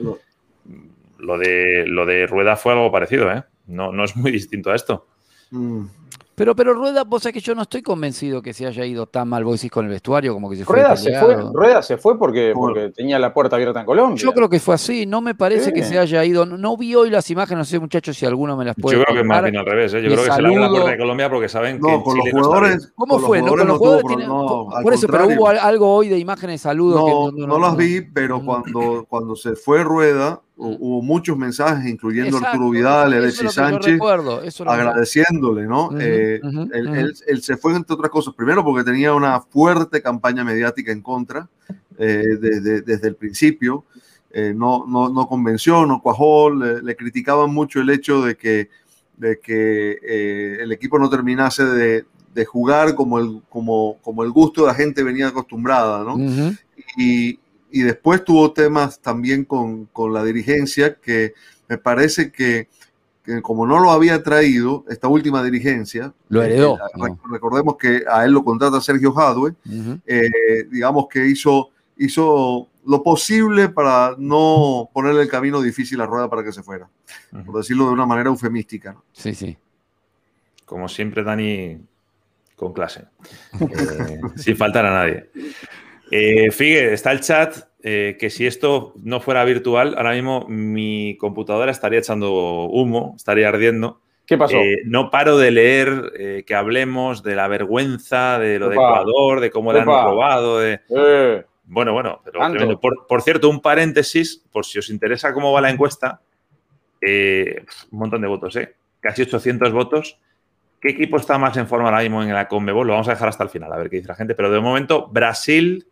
[1.19, 3.43] Lo, de, lo de Rueda fue algo parecido, ¿eh?
[3.69, 5.07] No, no es muy distinto a esto.
[5.51, 5.87] Mm.
[6.35, 9.29] Pero, pero Rueda, vos sabés que yo no estoy convencido que se haya ido tan
[9.29, 10.77] mal, vos decís, con el vestuario, como que se fue.
[10.77, 14.17] Rueda se fue, Rueda se fue porque, porque tenía la puerta abierta en Colombia.
[14.17, 16.47] Yo creo que fue así, no me parece que se haya ido.
[16.47, 19.17] No, vi hoy las imágenes, no sé, muchachos, si alguno me las puede Yo creo
[19.17, 20.03] que más bien al revés, ¿eh?
[20.03, 22.31] yo creo que se le abre la puerta de Colombia porque saben que con los
[22.31, 23.41] jugadores, ¿Cómo fue?
[23.41, 24.29] Con los jugadores
[24.83, 27.33] por eso, pero hubo algo hoy de imágenes de saludos.
[27.35, 32.71] No, no, las vi, pero cuando, cuando se fue Rueda, hubo muchos mensajes, incluyendo Arturo
[32.71, 33.99] Vidal, Alexis Sánchez,
[34.67, 35.91] agradeciéndole, ¿no?
[35.99, 36.41] Eh,
[36.73, 41.49] él, se fue entre otras cosas, primero porque tenía una fuerte campaña mediática en contra
[41.99, 43.85] eh, desde, el principio,
[44.31, 48.71] eh, no, no, no, convenció, no cuajó, le, criticaban mucho el hecho de que,
[49.17, 52.05] de que el equipo no terminase de,
[52.35, 56.17] de, jugar como el, como, como el gusto de la gente venía acostumbrada, ¿no?
[56.97, 57.39] y,
[57.73, 61.35] y después tuvo temas también con, con la dirigencia que
[61.69, 62.69] me parece que,
[63.41, 66.77] como no lo había traído, esta última dirigencia, lo heredó.
[66.77, 69.55] Eh, recordemos que a él lo contrata Sergio Jadwe,
[70.07, 76.29] eh, digamos que hizo, hizo lo posible para no ponerle el camino difícil a Rueda
[76.29, 76.89] para que se fuera,
[77.47, 78.97] por decirlo de una manera eufemística.
[79.13, 79.57] Sí, sí.
[80.67, 81.79] Como siempre, Dani,
[82.57, 83.07] con clase,
[83.61, 85.31] eh, sin faltar a nadie.
[86.15, 91.17] Eh, Figue, está el chat, eh, que si esto no fuera virtual, ahora mismo mi
[91.17, 94.03] computadora estaría echando humo, estaría ardiendo.
[94.27, 94.59] ¿Qué pasó?
[94.59, 99.41] Eh, no paro de leer eh, que hablemos de la vergüenza, de lo de Ecuador,
[99.41, 100.61] de cómo le han robado.
[100.61, 100.83] De...
[101.65, 106.21] Bueno, bueno, pero por, cierto, un paréntesis, por si os interesa cómo va la encuesta,
[107.01, 108.75] un montón de votos, ¿eh?
[109.01, 110.19] Casi 800 votos.
[110.79, 112.87] ¿Qué equipo está más en forma ahora mismo en la Conmebol?
[112.87, 114.35] Lo vamos a dejar hasta el final, a ver qué dice la gente.
[114.35, 115.87] Pero de momento, Brasil,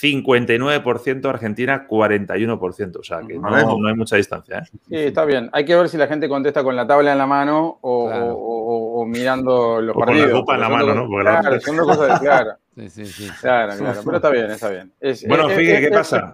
[0.00, 2.96] 59%, Argentina 41%.
[2.98, 4.58] O sea que no, hay mucha distancia.
[4.58, 4.78] ¿eh?
[4.88, 5.48] Sí, está bien.
[5.52, 9.80] Hay que ver si la gente contesta con la tabla en la mano o, mirando
[9.80, 10.26] los partidos.
[10.26, 11.08] Con la copa en la mano, ¿no?
[11.08, 12.50] claro, son dos cosas de claro.
[12.74, 13.30] Sí, sí, sí.
[13.40, 14.00] Claro, claro.
[14.04, 14.92] Pero está bien, está bien.
[15.28, 16.32] bueno, fíjate, ¿qué pasa?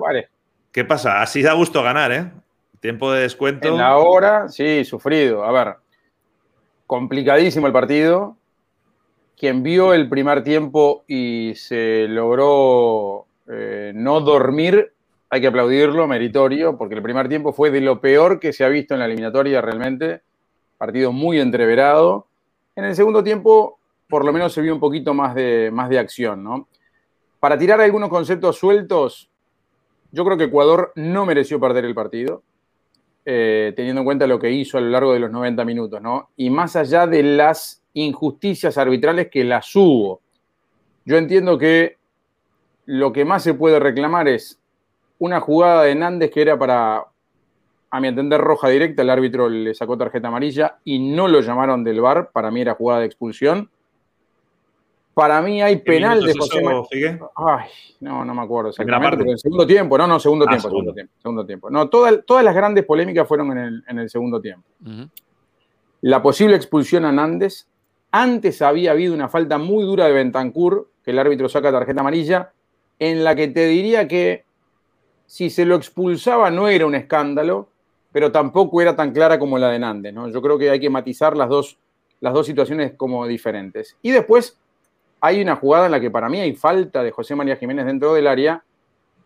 [0.72, 1.20] ¿Qué pasa?
[1.20, 2.30] Así da gusto ganar, ¿eh?
[2.80, 3.68] Tiempo de descuento.
[3.68, 5.44] En la hora, sí, sufrido.
[5.44, 5.74] A ver,
[6.86, 8.38] complicadísimo el partido.
[9.36, 14.92] Quien vio el primer tiempo y se logró eh, no dormir,
[15.28, 18.68] hay que aplaudirlo, meritorio, porque el primer tiempo fue de lo peor que se ha
[18.68, 20.22] visto en la eliminatoria realmente.
[20.78, 22.26] Partido muy entreverado.
[22.76, 23.78] En el segundo tiempo,
[24.09, 26.68] por lo menos se vio un poquito más de, más de acción, ¿no?
[27.38, 29.30] Para tirar algunos conceptos sueltos,
[30.12, 32.42] yo creo que Ecuador no mereció perder el partido,
[33.24, 36.30] eh, teniendo en cuenta lo que hizo a lo largo de los 90 minutos, ¿no?
[36.36, 40.20] Y más allá de las injusticias arbitrales que las hubo,
[41.05, 41.99] yo entiendo que
[42.87, 44.59] lo que más se puede reclamar es
[45.18, 47.05] una jugada de Nández que era para,
[47.91, 51.85] a mi entender, roja directa, el árbitro le sacó tarjeta amarilla y no lo llamaron
[51.85, 53.70] del VAR, para mí era jugada de expulsión
[55.20, 57.18] para mí hay penal de José María.
[57.37, 57.68] Ay,
[58.01, 60.95] no, no me acuerdo en segundo tiempo, no, no, segundo ah, tiempo, segundo.
[60.95, 61.70] tiempo, segundo tiempo.
[61.70, 64.66] No, todas las grandes polémicas fueron en el, segundo tiempo.
[66.01, 67.66] La posible expulsión a Nández.
[68.12, 72.53] Antes había habido una falta muy dura de Bentancur, que el árbitro saca tarjeta amarilla,
[73.01, 74.44] en la que te diría que
[75.26, 77.68] si se lo expulsaba no era un escándalo,
[78.12, 80.12] pero tampoco era tan clara como la de Nández.
[80.12, 80.28] ¿no?
[80.28, 81.78] Yo creo que hay que matizar las dos,
[82.20, 83.96] las dos situaciones como diferentes.
[84.03, 84.59] Y después
[85.20, 88.12] hay una jugada en la que para mí hay falta de José María Jiménez dentro
[88.12, 88.62] del área,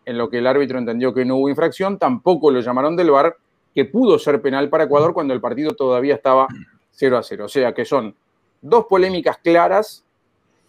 [0.05, 3.35] en lo que el árbitro entendió que no hubo infracción, tampoco lo llamaron del VAR,
[3.73, 6.47] que pudo ser penal para Ecuador cuando el partido todavía estaba
[6.91, 7.45] 0 a 0.
[7.45, 8.15] O sea que son
[8.61, 10.05] dos polémicas claras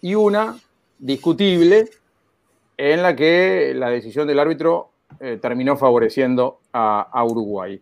[0.01, 0.57] y una
[0.99, 1.91] discutible
[2.77, 7.81] en la que la decisión del árbitro eh, terminó favoreciendo a Uruguay.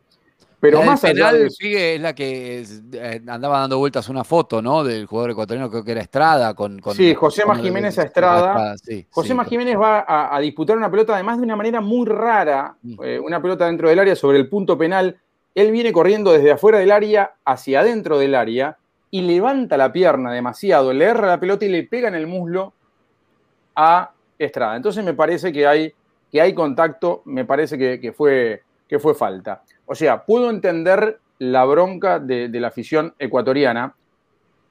[0.64, 4.82] Pero más penal, sigue, es la que eh, andaba dando vueltas una foto, ¿no?
[4.82, 6.55] Del jugador ecuatoriano, creo que era Estrada.
[6.55, 8.74] Con, sí, José Jiménez a Estrada.
[9.11, 12.95] José Jiménez va a, disputar una pelota, además de una manera muy rara, mm.
[13.05, 15.20] eh, una pelota dentro del área sobre el punto penal.
[15.55, 18.78] Él viene corriendo desde afuera del área hacia adentro del área
[19.11, 22.72] y levanta la pierna demasiado, le erra la pelota y le pega en el muslo
[23.76, 24.76] a Estrada.
[24.76, 25.93] Entonces me parece que hay,
[26.30, 29.62] que hay contacto, me parece que, fue, que fue falta.
[29.87, 33.95] O sea, puedo entender la bronca de, la afición ecuatoriana,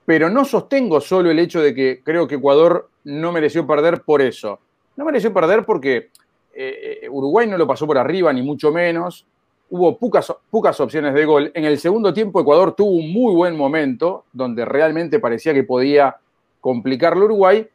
[0.06, 4.22] pero no sostengo solo el hecho de que creo que Ecuador no mereció perder por
[4.22, 4.60] eso.
[4.96, 6.10] No mereció perder porque
[6.54, 9.26] eh, eh, Uruguay no lo pasó por arriba, ni mucho menos.
[9.70, 11.52] Hubo pocas, pocas opciones de gol.
[11.54, 16.18] En el segundo tiempo Ecuador tuvo un muy buen momento, donde realmente parecía que podía
[16.60, 17.68] complicarlo Uruguay.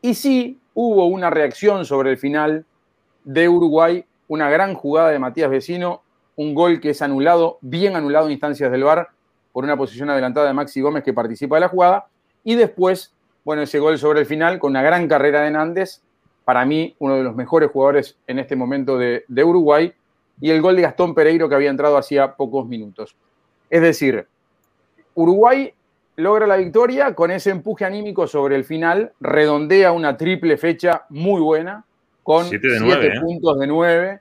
[0.00, 2.64] Y sí hubo una reacción sobre el final
[3.24, 6.02] de Uruguay, una gran jugada de Matías Vecino
[6.36, 9.08] un gol que es anulado, bien anulado en instancias del VAR,
[9.52, 12.06] por una posición adelantada de Maxi Gómez que participa de la jugada.
[12.42, 13.14] Y después,
[13.44, 16.00] bueno, ese gol sobre el final con una gran carrera de Nández,
[16.44, 19.92] para mí uno de los mejores jugadores en este momento de, Uruguay,
[20.40, 23.14] y el gol de Gastón Pereiro que había entrado hacía pocos minutos.
[23.70, 24.26] Es decir,
[25.14, 25.72] Uruguay
[26.16, 31.40] logra la victoria con ese empuje anímico sobre el final, redondea una triple fecha muy
[31.40, 31.84] buena,
[32.22, 33.20] con siete, ¿eh?
[33.20, 34.20] puntos de nueve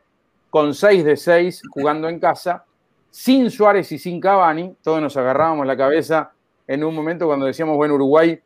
[0.51, 2.65] con 6 de 6 jugando en casa,
[3.09, 6.33] sin Suárez y sin Cavani, todos nos agarrábamos la cabeza
[6.67, 8.37] en un momento cuando decíamos, bueno, Uruguay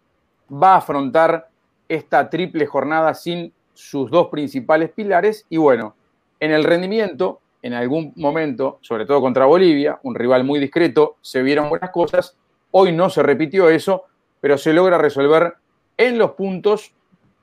[0.51, 1.49] va a afrontar
[1.89, 5.95] esta triple jornada sin sus dos principales pilares y bueno,
[6.39, 11.41] en el rendimiento, en algún momento, sobre todo contra Bolivia, un rival muy discreto, se
[11.41, 12.37] vieron buenas cosas,
[12.77, 14.03] hoy no se repitió eso,
[14.41, 15.53] pero se logra resolver
[15.95, 16.93] en los puntos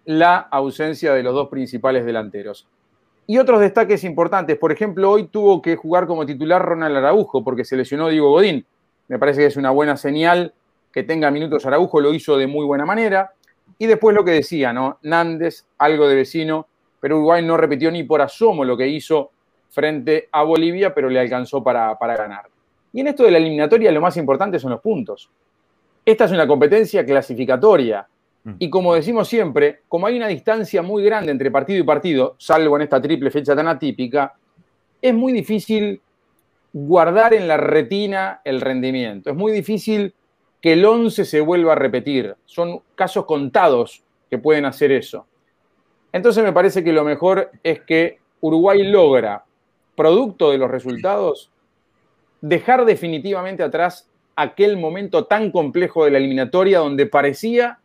[0.05, 2.69] la ausencia de los dos principales delanteros.
[3.27, 7.65] Y otros destaques importantes, por ejemplo, hoy tuvo que jugar como titular Ronald Araujo porque
[7.65, 8.67] se lesionó Diego Godín.
[9.09, 10.53] Me parece que es una buena señal
[10.93, 13.33] que tenga minutos Araujo, lo hizo de muy buena manera.
[13.79, 14.99] Y después lo que decía, ¿no?
[15.01, 16.67] Nández, algo de vecino,
[17.01, 19.31] pero Uruguay no repitió ni por asomo lo que hizo
[19.71, 22.52] frente a Bolivia, pero le alcanzó para, para ganar.
[22.93, 25.31] Y en esto de la eliminatoria lo más importante son los puntos.
[26.05, 28.07] Esta es una competencia clasificatoria.
[28.45, 28.53] Mm.
[28.59, 32.77] Y como decimos siempre, como hay una distancia muy grande entre partido y partido, salvo
[32.77, 34.35] en esta triple fecha tan atípica,
[35.01, 36.01] es muy difícil
[36.73, 39.31] guardar en la retina el rendimiento.
[39.31, 40.15] Es muy difícil
[40.61, 42.37] que el 11 se vuelva a repetir.
[42.47, 45.27] Son casos contados que pueden hacer eso.
[46.13, 49.45] Entonces me parece que lo mejor es que Uruguay logra,
[49.97, 51.52] producto de los resultados,
[52.43, 57.79] dejar definitivamente atrás aquel momento tan complejo de la eliminatoria donde parecía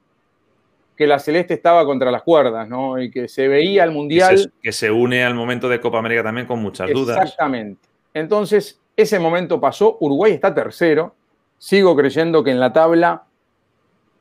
[0.98, 3.00] que la Celeste estaba contra las cuerdas, ¿no?
[3.00, 4.52] Y que se veía al Mundial.
[4.62, 7.20] Que se, une al momento de Copa América también con muchas dudas.
[7.22, 7.88] Exactamente.
[8.16, 9.98] Entonces, ese momento pasó.
[10.00, 11.14] Uruguay está tercero.
[11.60, 13.26] Sigo creyendo que en la tabla,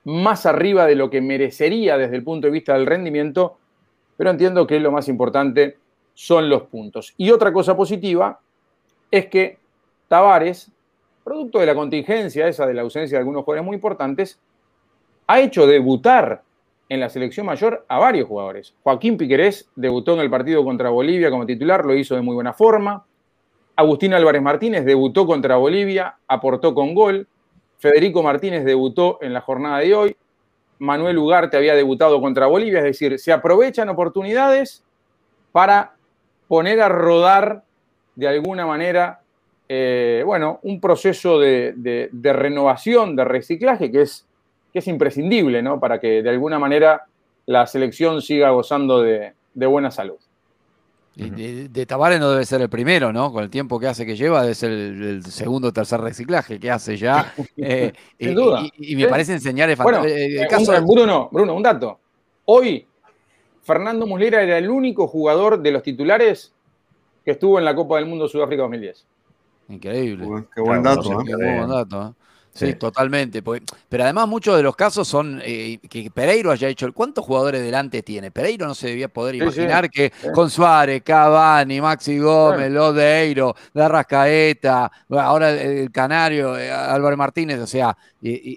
[0.05, 3.57] más arriba de lo que merecería desde el punto de vista del rendimiento,
[4.19, 5.79] pero entiendo que lo más importante
[6.13, 7.15] son los puntos.
[7.17, 8.41] Y otra cosa positiva
[9.11, 9.59] es que
[10.09, 10.71] Tavares,
[11.25, 14.41] producto de la contingencia esa de la ausencia de algunos jugadores muy importantes,
[15.27, 16.43] ha hecho debutar
[16.89, 18.75] en la selección mayor a varios jugadores.
[18.83, 22.53] Joaquín Piquerés debutó en el partido contra Bolivia como titular, lo hizo de muy buena
[22.53, 23.05] forma.
[23.75, 27.27] Agustín Álvarez Martínez debutó contra Bolivia, aportó con gol.
[27.79, 30.17] Federico Martínez debutó en la jornada de hoy.
[30.79, 34.85] Manuel Ugarte había debutado contra Bolivia, es decir, se aprovechan oportunidades
[35.53, 35.97] para
[36.49, 37.65] poner a rodar
[38.15, 39.21] de alguna manera,
[39.69, 44.27] eh, bueno, un proceso de, renovación, de reciclaje que es,
[44.73, 45.81] que es imprescindible, ¿no?
[45.81, 47.05] Para que de alguna manera
[47.47, 50.19] la selección siga gozando de buena salud.
[51.17, 53.33] De, de, Tavares no debe ser el primero, ¿no?
[53.33, 56.71] Con el tiempo que hace que lleva, debe ser el, segundo o tercer reciclaje que
[56.71, 57.33] hace ya.
[57.57, 57.91] Eh,
[58.21, 58.63] Sin duda.
[58.77, 61.99] Y, me parece enseñar el, bueno, el eh, caso Bruno, Bruno, un dato.
[62.45, 62.87] Hoy,
[63.63, 66.53] Fernando Muslera era el único jugador de los titulares
[67.25, 69.07] que estuvo en la Copa del Mundo Sudáfrica 2010.
[69.69, 70.47] Increíble.
[70.55, 71.23] Qué buen dato.
[71.25, 72.15] Qué buen dato.
[72.57, 73.43] Sí, totalmente.
[73.89, 76.91] pero además muchos de los casos son eh, que Pereiro haya hecho.
[76.93, 78.31] ¿Cuántos jugadores delante tiene?
[78.31, 85.51] Pereiro no se debía poder imaginar que con Suárez, Cavani, Maxi Gómez, Lodeiro, Darrascaeta, ahora
[85.51, 87.97] el, Canario, eh, Álvaro Martínez, o sea,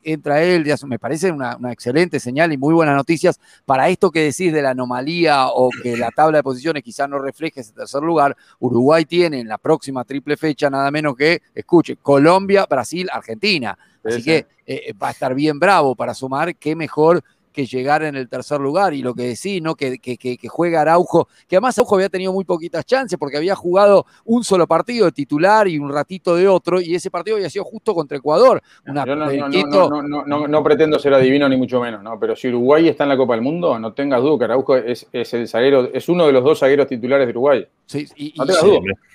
[0.04, 4.52] entra él, me parece una, excelente señal y muy buenas noticias para esto que decís
[4.54, 8.36] de la anomalía o que la tabla de posiciones quizás no refleje ese tercer lugar.
[8.60, 13.78] Uruguay tiene en la próxima triple fecha nada menos que, escuche, Colombia, Brasil, Argentina.
[14.04, 18.16] Así que eh, va a estar bien bravo para sumar, qué mejor que llegar en
[18.16, 18.94] el tercer lugar.
[18.94, 19.76] Y lo que decís, ¿no?
[19.76, 23.56] Que, que, que, juega Araujo, que además Araujo había tenido muy poquitas chances porque había
[23.56, 27.50] jugado un solo partido de titular y un ratito de otro, y ese partido había
[27.50, 28.62] sido justo contra Ecuador.
[28.86, 32.20] No, no, pretendo ser adivino ni mucho menos, ¿no?
[32.20, 35.08] Pero si Uruguay está en la Copa del Mundo, no tengas duda que Araujo es,
[35.12, 37.68] el zaguero, es uno de los dos zagueros titulares de Uruguay.
[37.86, 38.34] Sí, y,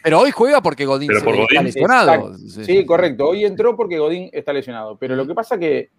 [0.03, 2.35] Pero hoy juega porque Godín, está lesionado.
[2.37, 3.28] Sí, correcto.
[3.28, 4.97] Hoy entró porque Godín está lesionado.
[4.97, 5.91] Pero lo que pasa que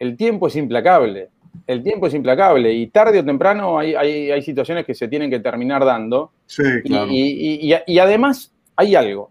[0.00, 1.28] el tiempo es implacable.
[1.66, 5.84] El tiempo es implacable y tarde o temprano hay, situaciones que se tienen que terminar
[5.84, 6.32] dando.
[6.46, 7.08] Sí, claro.
[7.10, 9.30] Y, además hay algo.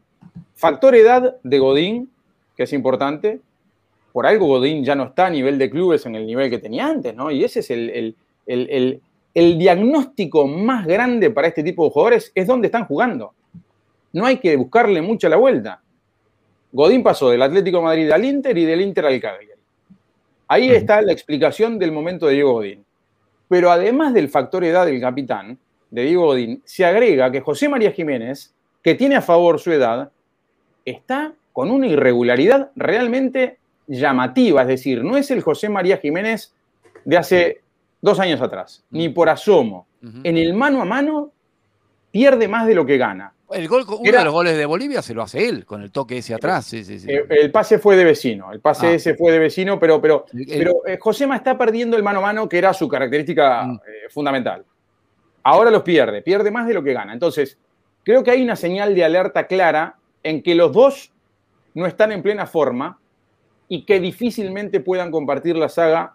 [0.53, 2.09] Factor edad de Godín,
[2.55, 3.39] que es importante.
[4.13, 6.87] Por algo Godín ya no está a nivel de clubes en el nivel que tenía
[6.87, 7.31] antes, ¿no?
[7.31, 8.15] Y ese es el,
[8.45, 13.33] el diagnóstico más grande para este tipo de jugadores, es dónde están jugando.
[14.13, 15.81] No hay que buscarle mucho la vuelta.
[16.71, 19.48] Godín pasó del Atlético de Madrid al Inter y del Inter al Cagliari.
[20.51, 22.83] Ahí está la explicación del momento de Diego Godín.
[23.47, 25.59] Pero además del factor edad del capitán,
[25.91, 30.11] de Diego Godín, se agrega que José María Jiménez, que tiene a favor su edad,
[30.85, 34.63] está con una irregularidad realmente llamativa.
[34.63, 36.51] Es decir, no es el José María Jiménez
[37.05, 37.61] de hace
[38.01, 39.85] dos años atrás, ni por asomo.
[40.23, 41.31] En el mano a mano
[42.09, 43.33] pierde más de lo que gana.
[43.51, 46.17] El gol, uno de los goles de Bolivia se lo hace él, con el toque
[46.17, 46.71] ese atrás.
[46.73, 48.93] Eh, el, pase fue de vecino, el pase ah.
[48.93, 52.47] ese fue de vecino, pero, pero, pero eh, Josema está perdiendo el mano a mano,
[52.47, 53.75] que era su característica mm.
[53.75, 54.65] eh, fundamental.
[55.43, 57.11] Ahora los pierde, pierde más de lo que gana.
[57.11, 57.57] Entonces,
[58.03, 61.11] creo que hay una señal de alerta clara en que los dos
[61.73, 62.99] no están en plena forma
[63.67, 66.13] y que difícilmente puedan compartir la saga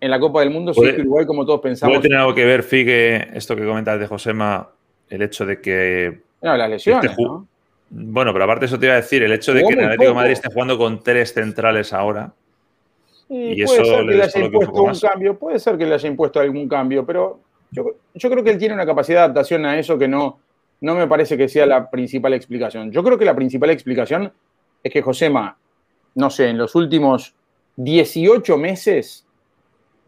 [0.00, 1.94] en la Copa del Mundo si Uruguay, como todos pensamos.
[1.94, 4.70] ¿Puede tener algo que ver, Figue, esto que comentas de Josema,
[5.08, 7.12] el hecho de que no, las lesiones,
[7.90, 10.14] Bueno, pero aparte eso te iba a decir, el hecho de que el Atlético de
[10.14, 12.32] Madrid esté jugando con tres centrales ahora.
[13.28, 16.40] y eso ser que le haya impuesto un, cambio, puede ser que le haya impuesto
[16.40, 17.84] algún cambio, pero yo,
[18.14, 20.38] creo que él tiene una capacidad de adaptación a eso que no,
[20.80, 22.90] no me parece que sea la principal explicación.
[22.90, 24.32] Yo creo que la principal explicación
[24.82, 25.56] es que Josema,
[26.14, 27.34] no sé, en los últimos
[27.76, 29.26] 18 meses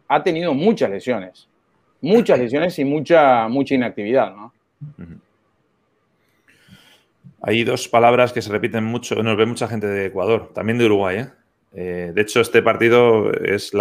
[0.09, 1.49] ha tenido muchas lesiones.
[2.01, 4.53] Muchas lesiones y mucha, mucha inactividad, ¿no?
[7.43, 10.87] Hay dos palabras que se repiten mucho, nos ve mucha gente de Ecuador, también de
[10.87, 11.19] Uruguay.
[11.19, 11.29] ¿eh?
[11.75, 13.73] eh de hecho, este partido es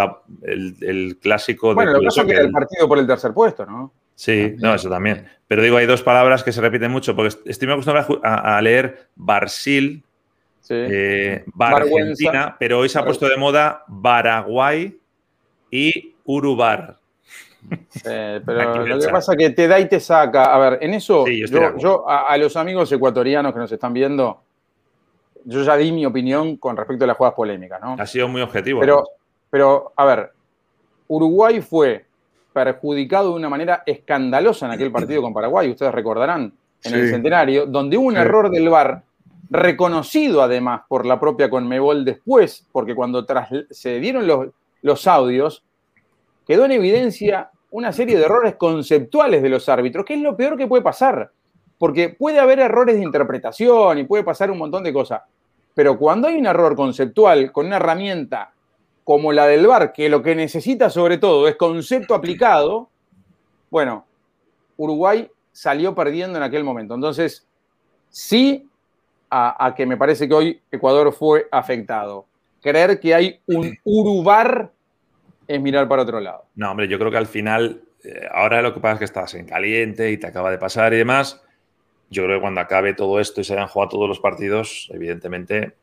[0.42, 1.98] el, clásico bueno, de.
[1.98, 3.92] Bueno, lo que pasa es que el partido por el tercer puesto, ¿no?
[4.16, 5.26] Sí, no, eso también.
[5.46, 9.08] Pero digo, hay dos palabras que se repiten mucho, porque estoy muy acostumbrado a, leer
[9.14, 10.02] Barsil,
[10.60, 10.74] sí.
[10.74, 14.98] Eh, Argentina, pero hoy se ha puesto de moda Paraguay
[15.70, 16.98] y Urubar.
[18.04, 20.54] Eh, pero lo que pasa es que te da y te saca.
[20.54, 24.40] A ver, en eso, yo, a, los amigos ecuatorianos que nos están viendo,
[25.44, 27.96] yo ya di mi opinión con respecto a las jugadas polémicas, ¿no?
[27.98, 28.80] Ha sido muy objetivo.
[28.80, 29.04] Pero,
[29.50, 30.32] pero a ver,
[31.06, 32.04] Uruguay fue
[32.52, 36.52] perjudicado de una manera escandalosa en aquel partido con Paraguay, ustedes recordarán,
[36.84, 39.02] en el centenario, donde hubo un error del VAR
[39.50, 43.24] reconocido además por la propia Conmebol después, porque cuando
[43.70, 44.48] se dieron los,
[44.80, 45.62] los audios,
[46.52, 50.58] quedó en evidencia una serie de errores conceptuales de los árbitros, que es lo peor
[50.58, 51.30] que puede pasar.
[51.78, 55.22] porque puede haber errores de interpretación y puede pasar un montón de cosas.
[55.74, 58.52] Pero cuando hay un error conceptual con una herramienta
[59.02, 62.90] como la del VAR, que lo que necesita sobre todo es concepto aplicado,
[63.70, 64.04] bueno,
[64.76, 66.94] Uruguay salió perdiendo en aquel momento.
[66.94, 67.46] Entonces,
[68.10, 68.68] sí
[69.30, 72.26] a, que me parece que hoy Ecuador fue afectado.
[72.60, 74.70] Creer que hay un Urubar
[75.46, 76.46] es mirar para otro lado.
[76.54, 79.34] No, hombre, yo creo que al final, eh, ahora lo que pasa es que estás
[79.34, 81.42] en caliente y te acaba de pasar y demás.
[82.10, 85.74] Yo creo que cuando acabe todo esto y se hayan jugado todos los partidos, evidentemente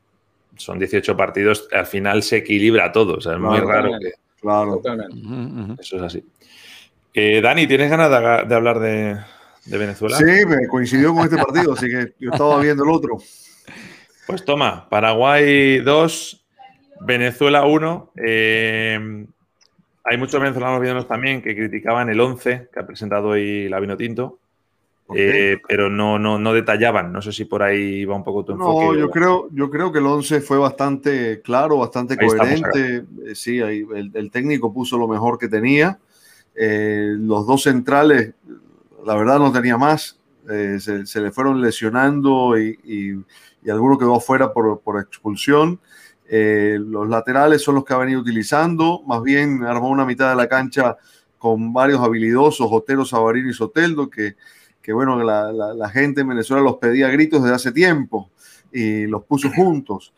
[0.55, 3.15] son 18 partidos, al final se equilibra todo.
[3.15, 4.11] O sea, es muy raro que.
[4.39, 4.75] Claro.
[4.75, 5.81] Totalmente.
[5.81, 6.23] Eso es así.
[7.13, 8.09] Eh, Dani, ¿tienes ganas
[8.47, 9.17] de, hablar de,
[9.65, 10.15] Venezuela?
[10.15, 13.17] Sí, me coincidió con este partido, así que yo estaba viendo el otro.
[14.27, 16.45] Pues toma, Paraguay 2,
[17.01, 18.13] Venezuela 1.
[18.15, 19.25] Eh,
[20.03, 24.39] hay muchos venezolanos viéndonos también que criticaban el 11 que ha presentado hoy la Tinto.
[25.15, 27.11] Eh, pero no, no, no detallaban.
[27.11, 28.85] No sé si por ahí va un poco tu enfoque.
[28.85, 33.05] No, yo creo, yo creo que el 11 fue bastante claro, bastante coherente.
[33.25, 35.97] Eh, sí, ahí, el, técnico puso lo mejor que tenía.
[36.55, 38.33] Eh, los dos centrales,
[39.03, 40.19] la verdad, no tenía más.
[40.79, 42.79] Se, le fueron lesionando y,
[43.63, 45.79] y, alguno quedó afuera por, por expulsión.
[46.31, 49.01] Los laterales son los que ha venido utilizando.
[49.07, 50.97] Más bien armó una mitad de la cancha
[51.37, 54.35] con varios habilidosos, Otero, Sabarín y Soteldo, que
[54.81, 58.31] que bueno, la, la, gente en Venezuela los pedía a gritos desde hace tiempo
[58.71, 60.13] y los puso juntos.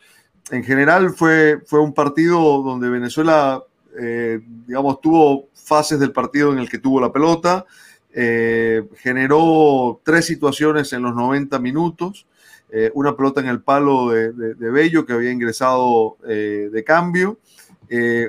[0.50, 3.64] En general fue, fue un partido donde Venezuela,
[4.00, 7.66] eh, digamos, tuvo fases del partido en el que tuvo la pelota,
[8.14, 12.28] eh, generó tres situaciones en los 90 minutos,
[12.72, 17.38] eh, una pelota en el palo de, de, Bello que había ingresado de cambio,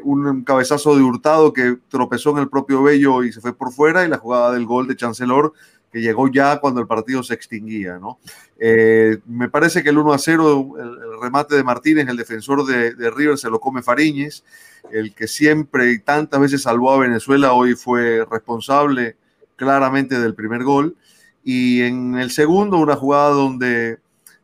[0.02, 4.04] un cabezazo de Hurtado que tropezó en el propio Bello y se fue por fuera
[4.04, 5.52] y la jugada del gol de Chancellor
[5.92, 7.98] que llegó ya cuando el partido se extinguía.
[7.98, 8.18] ¿no?
[8.58, 13.10] Eh, me parece que el 1 a 0, el, remate de Martínez, el defensor de,
[13.10, 14.42] River, se lo come Fariñez,
[14.90, 19.16] el que siempre y tantas veces salvó a Venezuela, hoy fue responsable
[19.56, 20.96] claramente del primer gol.
[21.44, 23.98] Y en el segundo, una jugada donde,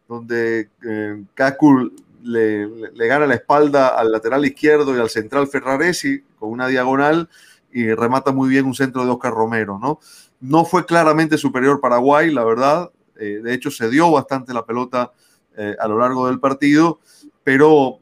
[0.08, 1.22] donde eh,
[2.22, 7.28] le, le, gana la espalda al lateral izquierdo y al central Ferraresi con una diagonal
[7.72, 10.00] y remata muy bien un centro de Oscar Romero, ¿no?
[10.40, 12.90] No fue claramente superior Paraguay, la verdad.
[13.18, 15.12] Eh, de hecho, se dio bastante la pelota
[15.56, 17.00] eh, a lo largo del partido,
[17.44, 17.98] pero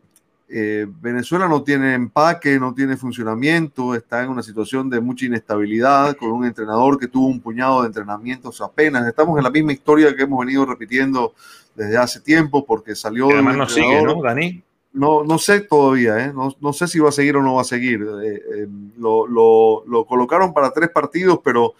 [0.48, 6.16] eh, Venezuela no tiene empaque, no tiene funcionamiento, está en una situación de mucha inestabilidad,
[6.16, 9.06] con un entrenador que tuvo un puñado de entrenamientos apenas.
[9.08, 11.34] Estamos en la misma historia que hemos venido repitiendo
[11.76, 13.30] desde hace tiempo, porque salió.
[13.30, 14.62] Además no sigue, ¿no, Dani?
[14.96, 16.32] No, no sé todavía, ¿eh?
[16.34, 18.00] no, no, sé si va a seguir o no va a seguir.
[18.02, 21.74] Eh, eh, lo, lo, lo, colocaron para tres partidos, pero,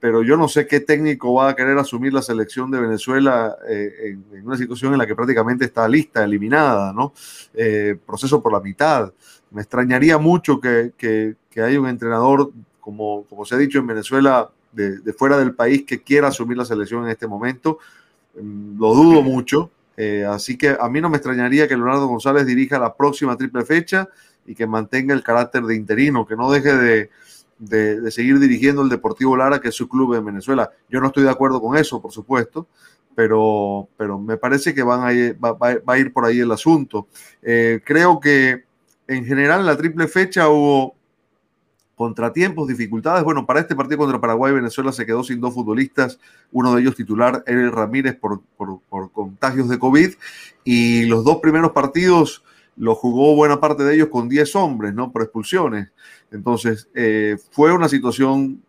[0.00, 4.24] pero yo no sé qué técnico va a querer asumir la selección de Venezuela en,
[4.44, 7.12] una situación en la que prácticamente está lista, eliminada, ¿no?
[8.04, 9.12] proceso por la mitad.
[9.52, 13.86] Me extrañaría mucho que, que, que haya un entrenador, como, como se ha dicho en
[13.86, 17.78] Venezuela, de, de fuera del país que quiera asumir la selección en este momento.
[18.40, 19.70] Mm, lo dudo mucho.
[19.96, 23.64] Eh, así que a mí no me extrañaría que Leonardo González dirija la próxima triple
[23.64, 24.08] fecha
[24.44, 27.10] y que mantenga el carácter de interino, que no deje de,
[27.58, 30.70] de, seguir dirigiendo el Deportivo Lara, que es su club en Venezuela.
[30.88, 32.66] Yo no estoy de acuerdo con eso, por supuesto,
[33.14, 37.08] pero, pero me parece que van a va, a ir por ahí el asunto.
[37.42, 38.64] Eh, creo que
[39.08, 40.95] en general en la triple fecha hubo
[41.96, 43.24] contratiempos, dificultades.
[43.24, 46.20] Bueno, para este partido contra Paraguay, Venezuela se quedó sin dos futbolistas,
[46.52, 48.42] uno de ellos titular, Eric Ramírez, por,
[49.12, 50.14] contagios de COVID,
[50.62, 52.44] y los dos primeros partidos
[52.76, 55.10] lo jugó buena parte de ellos con 10 hombres, ¿no?
[55.10, 55.88] Por expulsiones.
[56.30, 58.62] Entonces, eh, fue una situación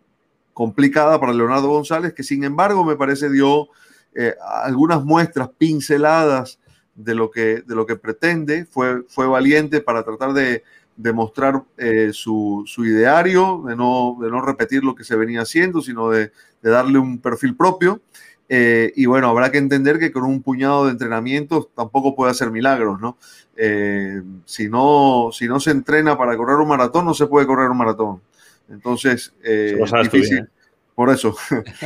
[0.53, 3.67] complicada para Leonardo González, que sin embargo me parece dio
[4.15, 6.59] eh, algunas muestras pinceladas
[6.95, 10.63] de lo que, de lo que pretende, fue, fue valiente para tratar de
[10.98, 15.82] demostrar eh, su, su, ideario, de no, de no repetir lo que se venía haciendo,
[15.82, 16.32] sino de,
[16.62, 18.02] de darle un perfil propio.
[18.50, 22.50] Eh, y bueno, habrá que entender que con un puñado de entrenamientos tampoco puede hacer
[22.50, 23.18] milagros, ¿no?
[23.56, 25.30] Eh, si ¿no?
[25.32, 28.22] Si no se entrena para correr un maratón, no se puede correr un maratón.
[28.70, 30.50] Entonces, es difícil.
[30.95, 31.36] Por eso.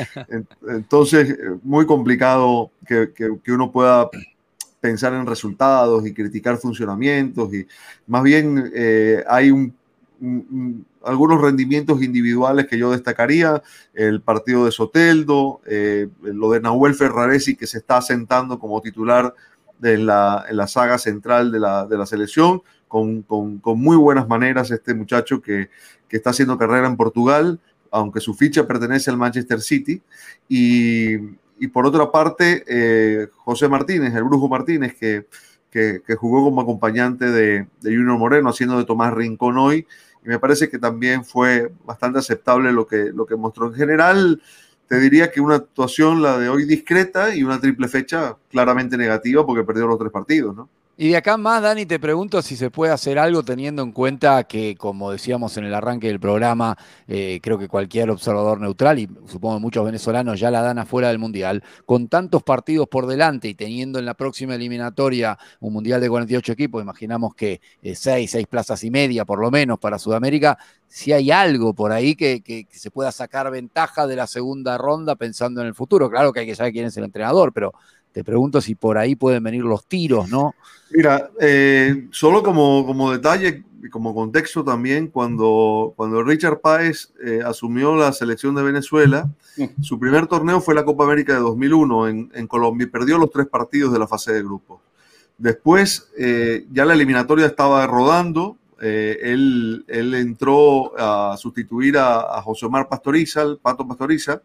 [0.70, 4.10] Entonces, muy complicado que, que, que uno pueda
[4.82, 7.68] pensar en resultados y criticar funcionamientos y
[8.08, 9.74] más bien eh, hay un,
[11.04, 13.62] algunos rendimientos individuales que yo destacaría,
[13.94, 19.34] el partido de Soteldo, eh, lo de Nahuel Ferraresi que se está asentando como titular
[19.80, 23.96] de la, en la saga central de la, de la selección, con, con, con, muy
[23.96, 25.70] buenas maneras este muchacho que,
[26.08, 27.60] que está haciendo carrera en Portugal,
[27.90, 30.02] aunque su ficha pertenece al Manchester City,
[30.50, 31.18] y,
[31.62, 35.28] y por otra parte, eh, José Martínez, el Brujo Martínez, que,
[35.70, 39.86] que, jugó como acompañante de, Junior Moreno, haciendo de Tomás Rincón hoy,
[40.26, 43.68] y me parece que también fue bastante aceptable lo que, lo que mostró.
[43.68, 44.42] En general,
[44.88, 49.46] te diría que una actuación, la de hoy, discreta y una triple fecha claramente negativa
[49.46, 50.68] porque perdió los tres partidos, ¿no?
[50.98, 54.44] Y de acá más, Dani, te pregunto si se puede hacer algo teniendo en cuenta
[54.44, 56.78] que, como decíamos en el arranque del programa,
[57.08, 61.08] eh, creo que cualquier observador neutral, y supongo que muchos venezolanos ya la dan afuera
[61.08, 66.02] del Mundial, con tantos partidos por delante y teniendo en la próxima eliminatoria un Mundial
[66.02, 69.98] de 48 equipos, imaginamos que eh, seis, seis plazas y media por lo menos para
[69.98, 74.78] Sudamérica, si hay algo por ahí que, que, se pueda sacar ventaja de la segunda
[74.78, 76.10] ronda pensando en el futuro.
[76.10, 77.74] Claro que hay que saber quién es el entrenador, pero
[78.12, 80.54] te pregunto si por ahí pueden venir los tiros, ¿no?
[80.92, 87.40] Mira, eh, solo como, como detalle y como contexto también, cuando, cuando Richard Páez eh,
[87.46, 89.30] asumió la selección de Venezuela,
[89.82, 93.32] su primer torneo fue la Copa América de 2001 en, en Colombia y perdió los
[93.32, 94.82] tres partidos de la fase de grupo.
[95.38, 102.66] Después, eh, ya la eliminatoria estaba rodando, él, él, entró a sustituir a, a, José
[102.66, 104.42] Omar Pastoriza, el Pato Pastoriza,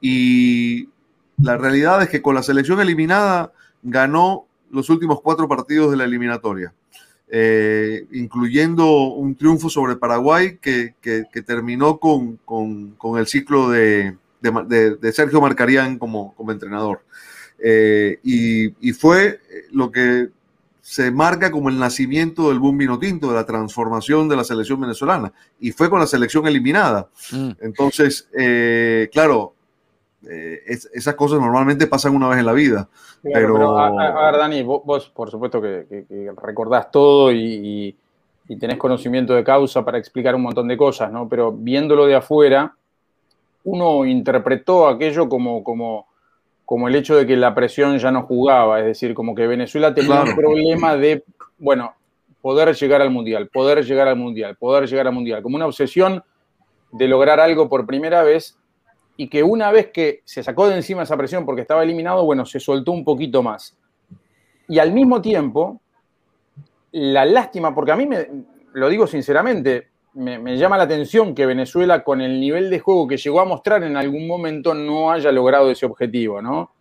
[0.00, 0.88] y
[1.38, 6.04] la realidad es que con la selección eliminada ganó los últimos cuatro partidos de la
[6.04, 6.72] eliminatoria,
[7.28, 10.94] eh, incluyendo un triunfo sobre Paraguay que,
[11.46, 12.38] terminó con,
[13.18, 14.16] el ciclo de,
[15.12, 17.02] Sergio Marcarián como, como entrenador.
[17.58, 19.40] Eh, y, fue
[19.72, 20.28] lo que
[20.86, 24.80] se marca como el nacimiento del boom vino tinto, de la transformación de la selección
[24.80, 25.32] venezolana.
[25.58, 27.08] Y fue con la selección eliminada.
[27.32, 27.50] Mm.
[27.60, 29.55] Entonces, eh, claro,
[30.28, 32.88] eh, esas cosas normalmente pasan una vez en la vida.
[33.22, 33.78] pero...
[33.78, 36.04] a, ver, Dani, vos, por supuesto que,
[36.42, 37.96] recordás todo y,
[38.60, 41.28] tenés conocimiento de causa para explicar un montón de cosas, ¿no?
[41.28, 42.74] Pero viéndolo de afuera,
[43.64, 46.06] uno interpretó aquello como, como,
[46.64, 49.92] como el hecho de que la presión ya no jugaba, es decir, como que Venezuela
[49.94, 51.24] tenía un problema de,
[51.58, 51.94] bueno,
[52.40, 56.22] poder llegar al Mundial, poder llegar al Mundial, poder llegar al Mundial, como una obsesión
[56.92, 58.56] de lograr algo por primera vez
[59.16, 62.44] y que una vez que se sacó de encima esa presión porque estaba eliminado, bueno,
[62.44, 63.76] se soltó un poquito más.
[64.68, 65.80] Y al mismo tiempo,
[66.92, 68.28] la lástima, porque a mí me,
[68.72, 73.16] lo digo sinceramente, me, llama la atención que Venezuela, con el nivel de juego que
[73.16, 76.72] llegó a mostrar en algún momento, no haya logrado ese objetivo, ¿no?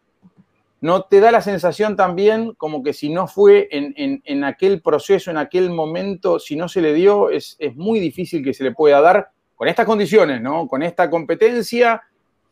[0.82, 5.38] ¿No te da la sensación también como que si no fue en, aquel proceso, en
[5.38, 9.02] aquel momento, si no se le dio, es, es muy difícil que se le pueda
[9.02, 10.68] dar con estas condiciones, ¿no?
[10.68, 12.04] Con esta competencia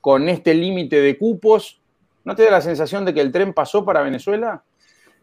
[0.03, 1.79] con este límite de cupos,
[2.25, 4.61] ¿no te da la sensación de que el tren pasó para Venezuela?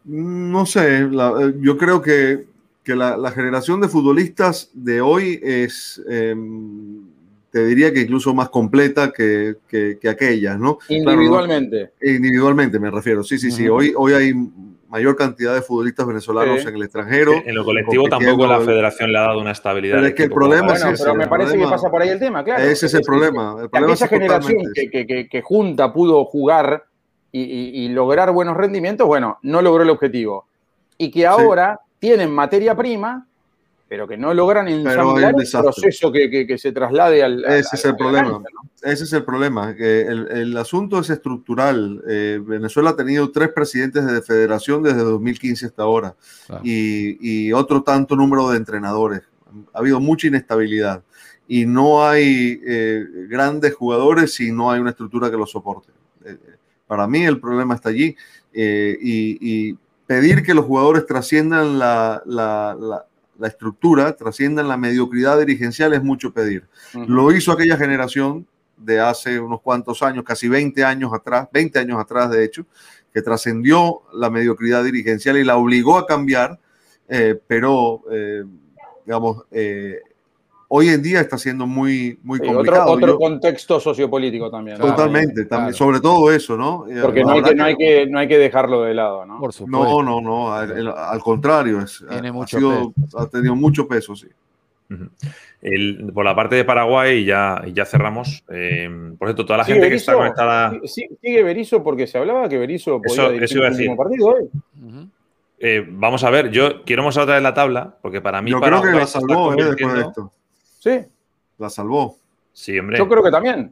[0.05, 2.47] No sé, eh, yo creo que,
[2.87, 7.03] la, generación de futbolistas de hoy es, em,
[7.51, 10.79] te diría que incluso más completa que, que, aquellas, ¿no?
[10.89, 11.91] Individualmente.
[12.01, 13.69] individualmente me refiero, sí, sí, sí.
[13.69, 14.33] Hoy, hoy hay
[14.91, 17.31] mayor cantidad de futbolistas venezolanos en el extranjero.
[17.45, 19.95] En lo colectivo tampoco la federación le ha dado una estabilidad.
[19.95, 22.43] Pero es que el problema es Pero me parece que pasa por ahí el tema,
[22.43, 22.61] claro.
[22.61, 23.55] Ese es el problema.
[23.61, 26.83] El problema aquella generación que, junta pudo jugar
[27.31, 30.45] y, lograr buenos rendimientos, bueno, no logró el objetivo.
[30.97, 33.27] Y que ahora tienen materia prima
[33.91, 37.43] pero que no logran ensamblar el proceso que, se traslade al.
[37.43, 38.41] Ese es el problema.
[38.81, 39.75] Ese es el problema.
[39.77, 42.01] El, el asunto es estructural.
[42.07, 46.15] Eh, Venezuela ha tenido tres presidentes de federación desde 2015 hasta ahora
[46.63, 49.23] y, y, otro tanto número de entrenadores.
[49.73, 51.03] Ha habido mucha inestabilidad
[51.45, 55.91] y no hay eh, grandes jugadores si no hay una estructura que los soporte.
[56.23, 56.37] Eh,
[56.87, 58.15] para mí el problema está allí
[58.53, 59.77] y, y,
[60.07, 63.05] pedir que los jugadores trasciendan la, la la
[63.47, 66.67] estructura, trasciendan la mediocridad dirigencial es mucho pedir.
[66.93, 71.99] Lo hizo aquella generación de hace unos cuantos años, casi 20 años atrás, 20 años
[71.99, 72.65] atrás de hecho,
[73.13, 76.59] que trascendió la mediocridad dirigencial y la obligó a cambiar,
[77.07, 78.43] eh, pero, eh,
[79.05, 79.99] digamos, eh,
[80.73, 82.91] hoy en día está siendo muy, muy complicado.
[82.91, 84.77] Otro, contexto sociopolítico también.
[84.77, 86.85] Totalmente, también, sobre todo eso, ¿no?
[87.01, 89.37] Porque no hay que, no, hay que, no hay que dejarlo de lado, ¿no?
[89.37, 90.01] Por supuesto.
[90.01, 94.27] No, no, no, al, contrario, es, Tiene mucho ha, tenido mucho peso, sí.
[96.13, 98.45] por la parte de Paraguay, ya, ya cerramos.
[98.49, 100.73] Eh, por cierto, toda la gente que está conectada.
[100.85, 103.93] Sigue Berizzo porque se hablaba que Berizzo podía eso, eso iba a decir.
[103.97, 104.49] partido hoy.
[105.59, 108.51] Eh, vamos a ver, yo quiero mostrar otra vez la tabla, porque para mí.
[108.51, 110.31] Yo creo que la salvó eh, después de esto.
[110.81, 110.99] Sí.
[111.59, 112.17] La salvó.
[112.51, 112.97] Sí, hombre.
[112.97, 113.71] Yo creo que también.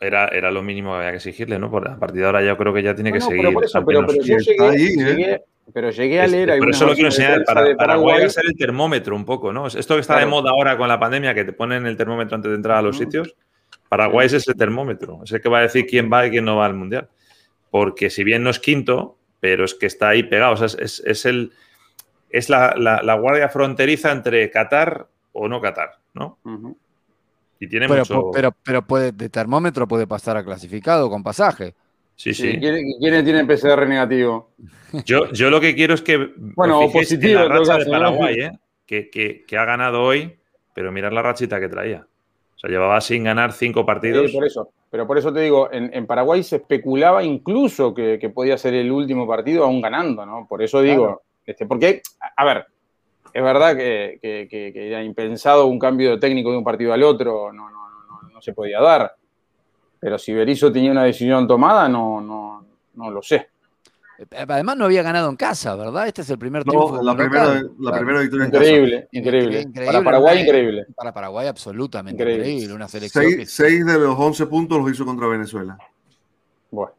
[0.00, 1.70] Era, era lo mínimo que había que exigirle, ¿no?
[1.70, 3.42] Por a partir de ahora yo creo que ya tiene que seguir.
[3.42, 5.42] Pero, por eso, pero, yo llegué, ¿eh?
[5.74, 6.58] pero llegué a leer.
[6.58, 7.44] Por eso lo quiero enseñar.
[7.44, 9.66] Para, Paraguay va a ser el termómetro un poco, ¿no?
[9.66, 12.50] Esto que está de moda ahora con la pandemia, que te ponen el termómetro antes
[12.50, 13.36] de entrar a los sitios.
[13.90, 15.20] Paraguay es ese termómetro.
[15.22, 17.08] Es el que va a decir quién va y quién no va al mundial.
[17.70, 20.54] porque si bien no es quinto, pero es que está ahí pegado.
[20.54, 21.52] O sea, es, el,
[22.30, 26.38] es la, guardia fronteriza entre Qatar o no Qatar, ¿no?
[27.58, 28.30] Y tiene pero, mucho...
[28.32, 31.74] pero, pero puede, de termómetro puede pasar a clasificado con pasaje.
[32.16, 32.58] Sí, sí.
[32.58, 34.50] ¿Quiénes tienen PCR negativo?
[35.04, 36.32] Yo, yo lo que quiero es que.
[36.36, 37.40] Bueno, positivo.
[37.40, 38.58] la racha de Paraguay, ¿eh?
[38.86, 40.34] que, ha ganado hoy,
[40.72, 42.06] pero mirar la rachita que traía.
[42.54, 44.30] O sea, llevaba sin ganar cinco partidos.
[44.30, 44.70] Sí, por eso.
[44.88, 49.26] Pero por eso te digo, en, Paraguay se especulaba incluso que, podía ser el último
[49.26, 50.46] partido aún ganando, ¿no?
[50.48, 52.00] Por eso digo, este, porque,
[52.36, 52.66] a ver,
[53.36, 54.18] es verdad que,
[54.74, 58.40] era impensado un cambio de técnico de un partido al otro, no, no, no, no
[58.40, 59.14] se podía dar.
[60.00, 62.64] Pero si Berizzo tenía una decisión tomada, no, no,
[62.94, 63.50] no lo sé.
[64.34, 66.08] Además no había ganado en casa, ¿verdad?
[66.08, 66.96] Este es el primer triunfo.
[66.96, 69.18] No, la, primera, la primera victoria increíble, en casa.
[69.18, 69.92] Increíble, increíble.
[69.92, 70.86] Para Paraguay, increíble.
[70.96, 72.72] Para Paraguay, absolutamente increíble.
[72.72, 75.76] Una selección seis, de los 11 puntos los hizo contra Venezuela.
[76.70, 76.92] Bueno.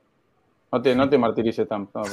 [0.71, 2.03] No te, no te martirices tanto.
[2.03, 2.05] No,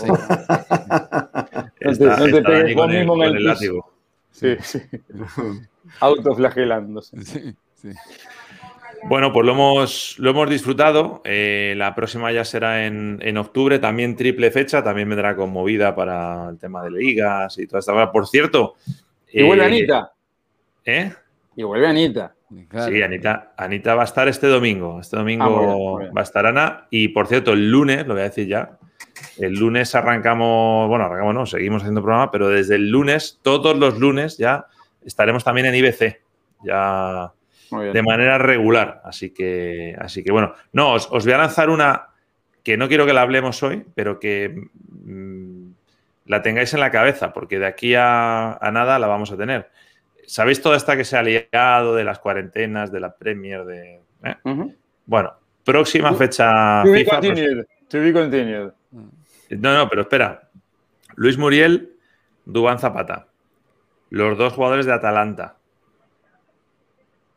[1.80, 3.93] no te, pegues vos mismo en el, látigo.
[4.34, 4.80] Sí, sí.
[6.00, 7.24] Autoflagelándose.
[7.24, 7.88] Sí, sí.
[9.06, 11.20] Bueno, pues lo hemos, lo hemos disfrutado.
[11.24, 16.48] Eh, la próxima ya será en, octubre, también triple fecha, también vendrá con movida para
[16.48, 18.10] el tema de ligas y toda esta cosa.
[18.10, 18.74] Por cierto.
[19.30, 20.12] Y vuelve eh, Anita.
[20.84, 21.12] ¿Eh?
[21.54, 22.34] Y vuelve Anita.
[22.86, 25.00] Sí, Anita, Anita va a estar este domingo.
[25.00, 26.86] Este domingo ah, va a estar Ana.
[26.90, 28.78] Y por cierto, el lunes, lo voy a decir ya,
[29.38, 33.98] el lunes arrancamos, bueno, arrancamos no, seguimos haciendo programa, pero desde el lunes, todos los
[33.98, 34.66] lunes ya
[35.04, 36.20] estaremos también en IBC.
[36.64, 37.32] Ya
[37.70, 39.00] de manera regular.
[39.04, 42.08] Así que, así que bueno, no, os, voy a lanzar una
[42.62, 45.70] que no quiero que la hablemos hoy, pero que mm,
[46.26, 49.70] la tengáis en la cabeza, porque de aquí a, nada la vamos a tener.
[50.26, 54.00] ¿Sabéis toda esta que se ha liado de las cuarentenas, de la Premier, de...
[54.22, 54.34] Eh?
[55.04, 55.34] Bueno,
[55.64, 57.20] próxima fecha FIFA.
[59.50, 60.50] No, no, pero espera.
[61.16, 61.96] Luis Muriel,
[62.44, 63.28] Dubán Zapata.
[64.10, 65.56] Los dos jugadores de Atalanta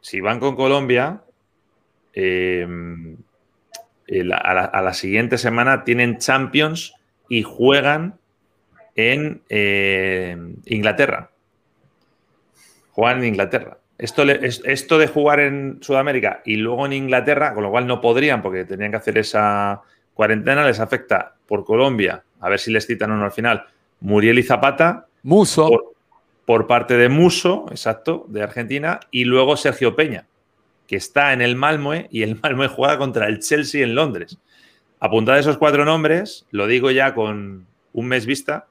[0.08, 1.22] si van con Colombia,
[2.14, 3.18] em,
[4.32, 6.94] a, la, siguiente semana tienen Champions
[7.28, 8.18] y juegan
[8.96, 11.32] en em, Inglaterra.
[12.92, 13.80] Juegan en Inglaterra.
[13.98, 18.42] Esto, esto de jugar en Sudamérica y luego en Inglaterra, con lo cual no podrían
[18.42, 19.82] porque tenían que hacer esa
[20.18, 23.66] cuarentena, les afecta por Colombia, a ver si les citan o no al final,
[24.02, 25.08] Muriel y Zapata.
[25.24, 25.94] Muso
[26.46, 30.28] por parte de Muso, exacto, de Argentina, y luego Sergio Peña,
[30.88, 34.38] que está en el Malmoe y el Malmoe juega contra el Chelsea en Londres.
[35.00, 38.68] Apuntad esos cuatro nombres, lo digo ya con un mes vista,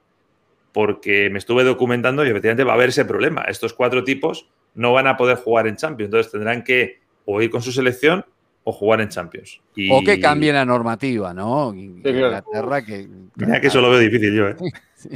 [0.73, 3.43] porque me estuve documentando y efectivamente va a haber ese problema.
[3.43, 7.51] Estos cuatro tipos no van a poder jugar en Champions, entonces tendrán que o ir
[7.51, 8.25] con su selección
[8.69, 9.61] o jugar en Champions.
[9.93, 11.73] O que cambie la normativa, ¿no?
[11.73, 13.09] Inglaterra que...
[13.37, 14.57] Mira que eso lo veo difícil yo, ¿eh?
[14.97, 15.11] sí.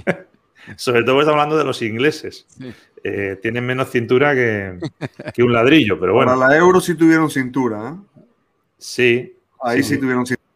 [0.76, 2.46] Sobre todo estamos hablando de los ingleses.
[3.02, 4.78] Eh, tienen menos cintura que,
[5.38, 6.32] un ladrillo, pero bueno.
[6.32, 8.22] Para la Euro sí tuvieron cintura, ¿eh?
[8.78, 9.36] Sí.
[9.60, 10.48] Ahí sí, tuvieron cintura.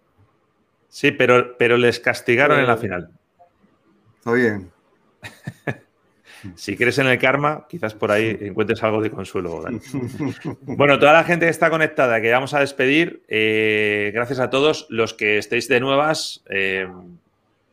[0.89, 3.11] Sí, pero, pero les castigaron en la final.
[4.19, 4.71] Está bien.
[6.57, 9.65] si crees en el karma, quizás por ahí encuentres algo de consuelo.
[10.63, 14.87] bueno, toda la gente que está conectada, que vamos a despedir, eh, gracias a todos
[14.91, 16.45] los que estéis de nuevas,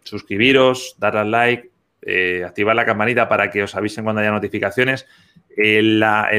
[0.04, 1.72] suscribiros, dar al like,
[2.04, 5.06] eh, activar la campanita para que os avisen cuando haya notificaciones.
[5.56, 6.30] Eh, la,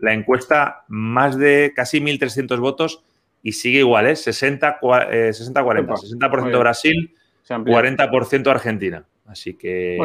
[0.00, 3.04] encuesta, más de casi 1.300 votos
[3.42, 4.14] y sigue igual, ¿eh?
[4.14, 4.80] 60-40.
[4.80, 7.14] 60% Brasil,
[7.48, 9.04] 40% Argentina.
[9.26, 9.98] Así que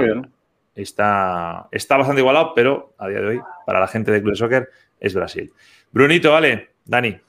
[0.78, 4.38] Está, está bastante igualado, pero a día de hoy, para la gente de Club de
[4.38, 4.69] Soccer,
[4.99, 5.51] es Brasil.
[5.91, 7.19] Brunito, vale, Dani.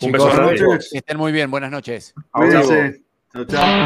[0.00, 0.56] Un beso grande.
[0.90, 2.14] Que estén muy bien, buenas noches.
[2.32, 3.76] Chao, chao.